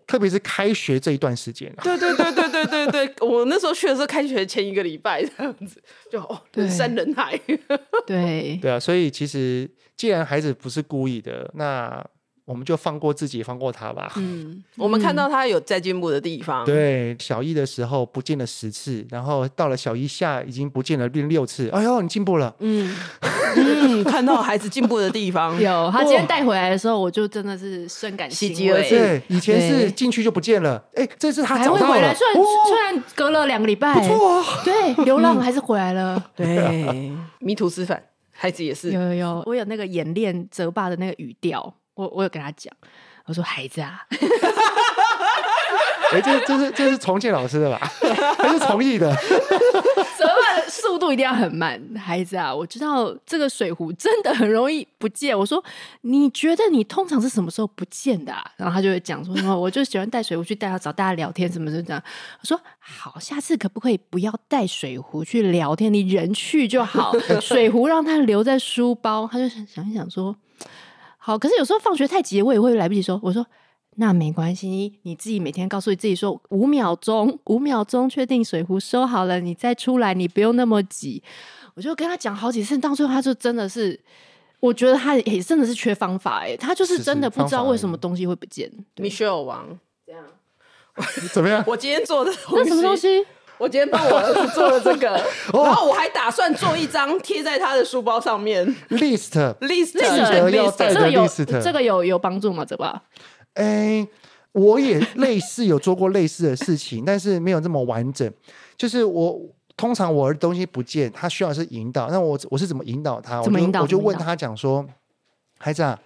[0.09, 5.79] 特别是开学这一段时间、啊，对对对对对对对，我那时候去的时候，开学前一个礼拜这样子，
[6.11, 7.39] 就哦，人山人海。
[8.07, 12.03] 对对啊，所以其实既然孩子不是故意的，那。
[12.49, 14.11] 我们就放过自己，放过他吧。
[14.15, 16.65] 嗯， 我们看到他有在进步的地方。
[16.65, 21.69] 对，小一的时候不见了十次，然后到了小一下已经不见了变六次。
[21.69, 22.55] 哎呦，你进步了。
[22.57, 22.91] 嗯
[23.55, 25.53] 嗯， 看到孩子进步的地方。
[25.61, 28.97] 有，他今天带回来的时候，我就真的是深感喜极而泣。
[28.97, 31.79] 对，以前是进去就不见了，哎，这次他找到了。
[31.79, 32.35] 还会回来，虽然
[32.67, 34.45] 虽然隔了两个礼拜，不错啊。
[34.65, 36.31] 对，流浪还是回来了。
[36.35, 38.91] 对，迷途知返，孩子也是。
[38.91, 41.75] 有有有，我有那个演练泽爸的那个语调。
[41.99, 42.73] 我我有跟他讲，
[43.25, 44.05] 我说孩子啊，
[46.13, 47.91] 哎、欸，这这是这是重庆老师的吧？
[48.39, 49.13] 还是重义的？
[50.17, 50.69] 怎么办？
[50.69, 55.37] 速度一定要很慢，孩子啊，我知道这个水壶真的很容易不见。
[55.37, 55.61] 我说，
[56.01, 58.49] 你觉得你通常是什么时候不见的、啊？
[58.55, 62.01] 然后他就会讲说什么，我就喜欢带水壶去带他找大家聊天，什么什么这样。
[62.41, 65.93] 我说好，下次可不可以不要带水壶去聊天？
[65.93, 69.27] 你人去就好， 水壶让他留在书包。
[69.29, 70.33] 他就想一想说。
[71.21, 73.19] 好，可是有时候放学太急，我也会来不及说。
[73.21, 73.45] 我说
[73.97, 81.21] 那没关系，你自己每天告诉你自己说五秒钟，五秒钟确定水壶收好了，你再出来，你不用那么急。
[81.75, 83.99] 我就跟他讲好几次，到最后他就真的是，
[84.61, 88.71] 我觉得他也真的是缺方法哎，他就是真的不知道为什么东西会不见。
[88.95, 90.23] Michelle 王这 样
[91.33, 91.63] 怎么样？
[91.67, 93.25] 我今天做的那什么东西？
[93.59, 95.07] 我今天帮我儿子做了这个，
[95.53, 98.65] 然后我还打算做一张贴在他的书包上面。
[98.89, 101.27] list list list，这个有
[101.61, 102.63] 这个有有帮助吗？
[102.65, 103.03] 这吧？
[103.55, 104.07] 哎，
[104.53, 108.31] 我也类似有做过类似的事情，但是没有这么完整。
[108.77, 109.37] 就是我
[109.75, 112.09] 通常我儿子东西不见，他需要是引导。
[112.09, 113.41] 那我我是怎么引导他？
[113.43, 113.81] 怎么引导？
[113.81, 114.85] 我就问他讲说，
[115.57, 115.99] 孩子啊，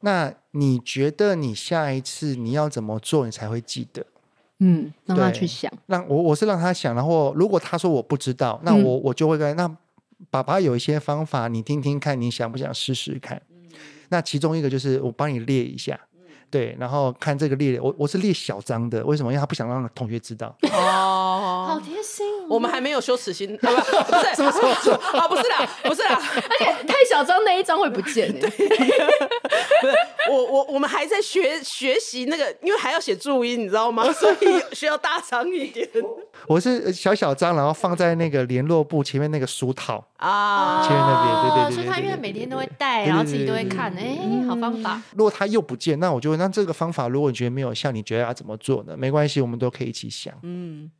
[0.00, 4.04] 那你觉得你下一次你要怎么做，你才会记得？
[4.64, 5.68] 嗯，让他去想。
[5.86, 9.68] 那我我是让他想，然后如果他说我不知道，那我、嗯、我就会跟那
[10.30, 13.42] 爸爸有一些方法，你听听看，你想不想试试看？
[13.50, 13.56] 嗯、
[14.10, 19.32] 那其中一个就是我帮你列一下，嗯、对，然后看这个列，我我是列小张的，为什么？
[19.32, 20.56] 因为他不想让同学知道。
[20.70, 26.20] 哦，好贴心我们还没有羞耻心， 啊、不，是，什么什么什么啊，不是啦，不是啦，
[26.50, 28.40] 而且太小张那一张会不见哎。
[28.40, 29.94] 对， 不是，
[30.30, 34.04] 我我我们还在学学习那个，因为还要写注音，你知道吗？
[34.12, 34.36] 所以
[34.72, 35.88] 需要大张一点。
[36.46, 44.18] 我是小小张，然后放在那个联络部前面那个书套啊，前面那边，对对对，所以他因为每天都会带，然后自己都会看，哎，
[44.48, 45.00] 好方法。
[45.16, 48.96] 如果他又不见，那我就那这个方法，如果你觉得没有效，你觉得要怎么做呢？
[48.96, 50.34] 没关系，我们都可以一起想。
[50.42, 50.90] 嗯。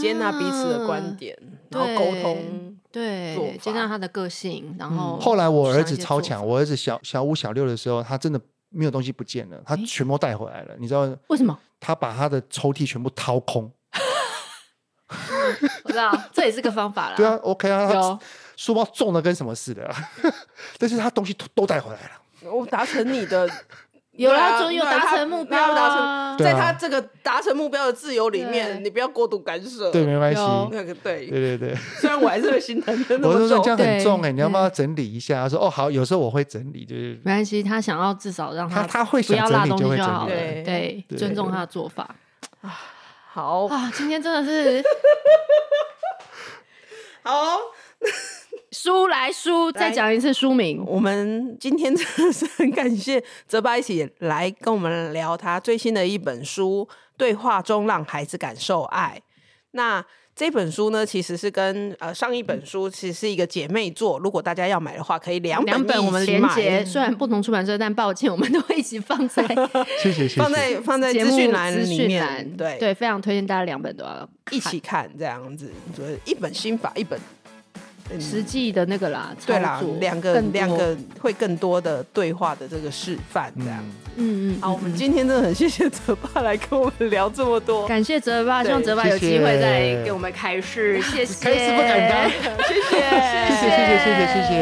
[0.00, 5.20] 接纳彼此的观点，嗯、然后沟通，对，接纳他的个性，然后、嗯。
[5.20, 10.74] 后来我儿子超强，我儿子小小五、小六的时候，他真的没有东西不见了，他全部带回来了。
[10.74, 11.58] 欸、你知道为什么？
[11.80, 13.70] 他把他的抽屉全部掏空。
[15.84, 17.16] 我知道，这也是个方法啦。
[17.16, 18.18] 对啊，OK 啊，他
[18.56, 19.94] 书包重的跟什么似的，
[20.78, 22.50] 但是他东西都都带回来了。
[22.50, 23.48] 我达成你的。
[24.16, 26.36] 有啦，总有达成目标啊！
[26.38, 29.90] 在他这个达成目标的自由里面，你不要过度干涉。
[29.90, 30.40] 对，没关系。
[30.72, 31.74] 那个对，对对对。
[31.98, 35.42] 虽然我还是会心疼，我是说这样很重哎，你要不要整理一下。
[35.42, 37.62] 他说哦好，有时候我会整理，就是没关系。
[37.62, 40.26] 他想要至少让他他会不要拉东西就好。
[40.26, 42.14] 对，尊重他的做法。
[43.32, 44.82] 好啊，今天真的是
[47.22, 47.60] 好。
[48.78, 50.84] 书来书，再讲一次书名。
[50.86, 59.16] 我们今天真的是很感谢泽爸一起来跟我们聊他最新的一本书《对话中让孩子感受爱》。
[59.70, 60.04] 那
[60.34, 64.18] 这本书呢，其实是跟呃上一本书其实是一个姐妹作。
[64.18, 66.84] 如果大家要买的话，可以两本两本我们连结。
[66.84, 69.42] 虽然不同出版社，但抱歉，我们都会一起放在
[70.02, 72.54] 谢谢谢谢放在放在资讯栏里面。
[72.54, 77.18] 对对，非常推荐大家两本都要一起看，这样子，就是一本心法，一本。
[78.20, 84.10] 实际的那个啦，对啦，两个两个会更多的对话的这个示范，这样子。
[84.16, 84.60] 嗯嗯。
[84.60, 91.44] 好，我们今天真的很谢谢泽爸来跟我们聊这么多，感谢泽爸，希望泽爸有机会再给我们开示，谢谢。
[91.44, 92.30] 开示不敢当，
[92.66, 94.56] 谢谢，谢谢，谢谢，谢谢，谢谢。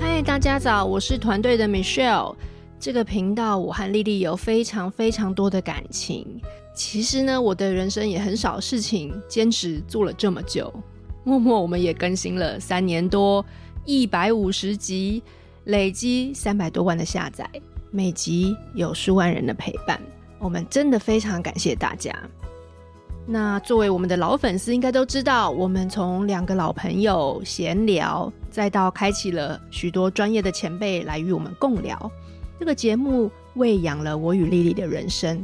[0.00, 2.34] 嗨，大家早，我是团队的 Michelle。
[2.80, 6.40] 这个频道，我和丽丽有非常非常多的感情。
[6.74, 10.72] 其实呢，我的人生也很少事情坚持做了这么久，
[11.22, 13.44] 默默我们也更新了三年多，
[13.84, 15.22] 一百五十集，
[15.64, 17.48] 累积三百多万的下载，
[17.92, 20.00] 每集有数万人的陪伴，
[20.40, 22.12] 我们真的非常感谢大家。
[23.24, 32.10] 那作为我们的老粉丝，应该都知道，我们从两个老朋友闲聊，再到开启了许多专业的前辈来与我们共聊，
[32.58, 35.42] 这个节目喂养了我与丽丽的人生。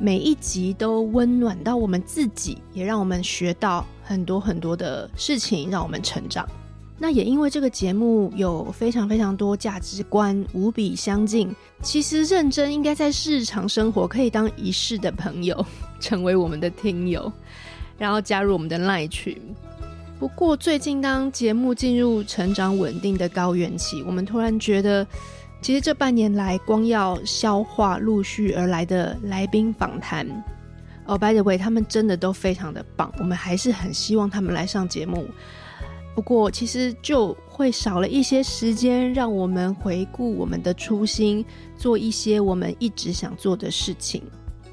[0.00, 6.48] 每一集都温暖到我们自己，也让我们学到很多很多的事情，让我们成长。
[7.00, 15.66] 那也因为这个节目有非常非常多价值观无比相近，其实认真应该在日常生活可以当一世的朋友，
[15.98, 17.32] 成为我们的听友，
[17.98, 19.36] 然后加入我们的赖群。
[20.18, 25.04] 不过最近当节目进入成长稳定的高原期，我们突然觉得。
[25.60, 30.26] 其实这半年来，光要消化陆续而来的来宾访谈，
[31.04, 35.26] 哦、，by the way，他们真的都非常的棒，我们还是很希望他们来上节目。
[36.14, 41.44] 不过，其实就会少了一些时间，让我们回顾我们的初心，
[41.76, 44.22] 做一些我们一直想做的事情。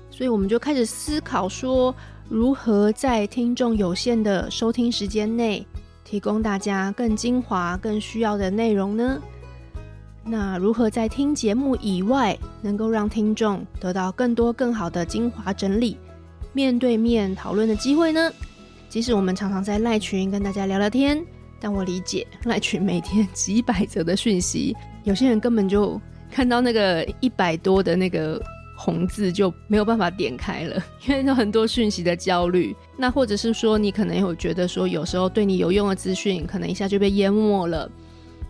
[0.10, 1.94] 所以，我们就开始思考说，
[2.30, 5.66] 如何在听众有限的收听时间内，
[6.04, 9.22] 提供大家更精华、更需要的内容呢？
[10.28, 15.96] 那如何在听节目以外，能够让听众得到更多更好的精华整理、
[16.52, 18.32] 面对面讨论的机会呢？
[18.90, 21.24] 即使我们常常在赖群跟大家聊聊天，
[21.60, 26.02] 但我理解赖群每天几百则的讯息，有些人根本就
[26.32, 28.42] 看到那个一百多的那个
[28.76, 32.76] 红字就没有办法点开了，因为有很多讯息的焦虑。
[32.98, 37.88] 那或者是说，你可能有觉得说，有时候对你有用的资讯，可能一下就被淹没了。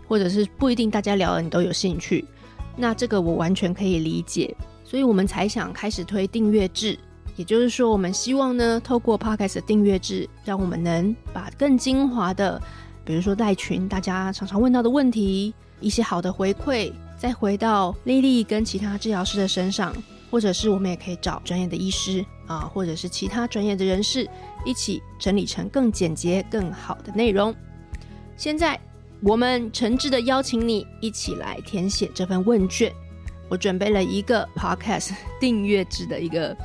[0.08, 2.24] 或者是不一定大家聊的你都有兴趣，
[2.76, 4.54] 那这个我完全可以理解，
[4.84, 6.98] 所以我们才想开始推订阅制，
[7.36, 12.60] 也就是说，我们希望呢，透过 Podcast 的订阅制，让我们能把更精华的，
[13.04, 19.92] 比如说带群大家常常问到的问题，一些好的回馈，再回到丽丽跟其他治疗师的身上，
[20.30, 24.28] 或者是我们也可以找专业的医师啊，或者是其他专业的人士，
[24.64, 27.54] 一起整理成更简洁、更好的内容。
[28.36, 28.78] 现在。
[29.22, 32.92] 我们诚挚的邀请你一起来填写这份问卷。
[33.48, 36.56] 我准备了一个 podcast 订阅制的一个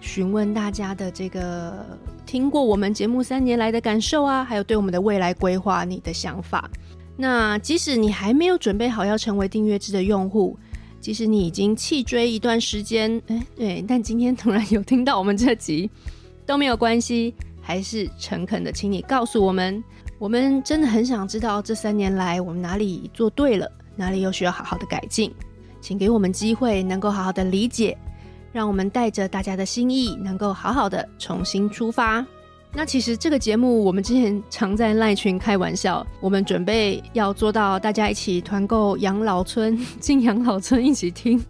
[0.00, 1.86] 询问大家的这个
[2.26, 6.68] 听过我们节目三年来的感受啊，还有对我们的未来规划你的想法。
[7.16, 10.58] 那即使你还没有准备好要成为订阅制的用户，
[11.00, 15.88] 即使你已经弃追一段时间，哎，对，但今天突然有听到我们这集
[16.44, 17.32] 都没有关系，
[17.62, 19.82] 还是诚恳的，请你告诉我们，
[20.18, 25.30] 我们真的很想知道这三年来我们哪里做对了，哪里又需要好好的改进，
[25.80, 27.96] 请给我们机会，能够好好的理解，
[28.50, 32.24] 让我们带着大家的心意，能够好好的重新出发。
[32.72, 41.42] 那其实这个节目，我们之前常在赖群开玩笑，我们准备要做到大家一起团购养老村，进养老村一起听。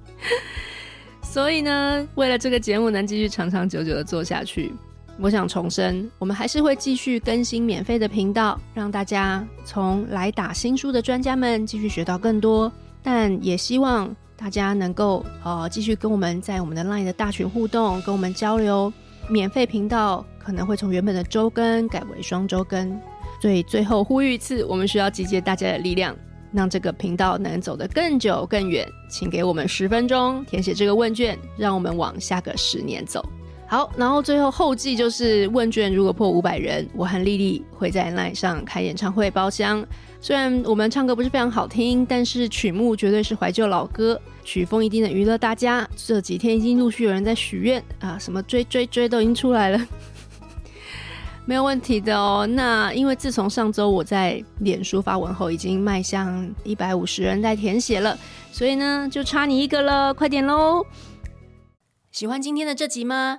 [1.22, 4.72] 所以呢，为了这个节目能继续长长久久的做下去，
[5.18, 12.70] 我想重申，我们还是会继续更新免费的频道，让大家从来打新书的专家们继续学到更多。
[13.02, 18.92] 但也希望大家能够呃继续跟我们在我们的 LINE 的大群互动，跟我们交流。
[19.28, 22.96] 免费频道可能会从原本的周更改为双周更，
[23.40, 26.14] 所以最后呼吁一次，我们需要集结大家的力量，
[26.52, 28.86] 让这个频道能走得更久更远。
[29.08, 33.24] 请给我们十分钟填写这个问卷，让我们往下个十年走。
[33.68, 39.84] 好，然后最后后记就是问卷如果破五百人，我和丽丽会在 LINE 上开演唱会包厢。
[40.20, 44.20] 虽然我们唱歌不是非常好听，但是曲目绝对是怀旧老歌。
[44.44, 45.86] 曲风一定能娱乐大家。
[45.96, 49.86] 这几天已经陆续有人在许愿啊，什么追追追都已经出来了，
[51.44, 52.46] 没有问题的哦。
[52.46, 58.16] 那因为自从上周我在脸书发文后，已经迈向一百五十人在填写了，
[58.52, 60.86] 所以呢就差你一个了，快点喽！
[62.12, 63.38] 喜欢今天的这集吗？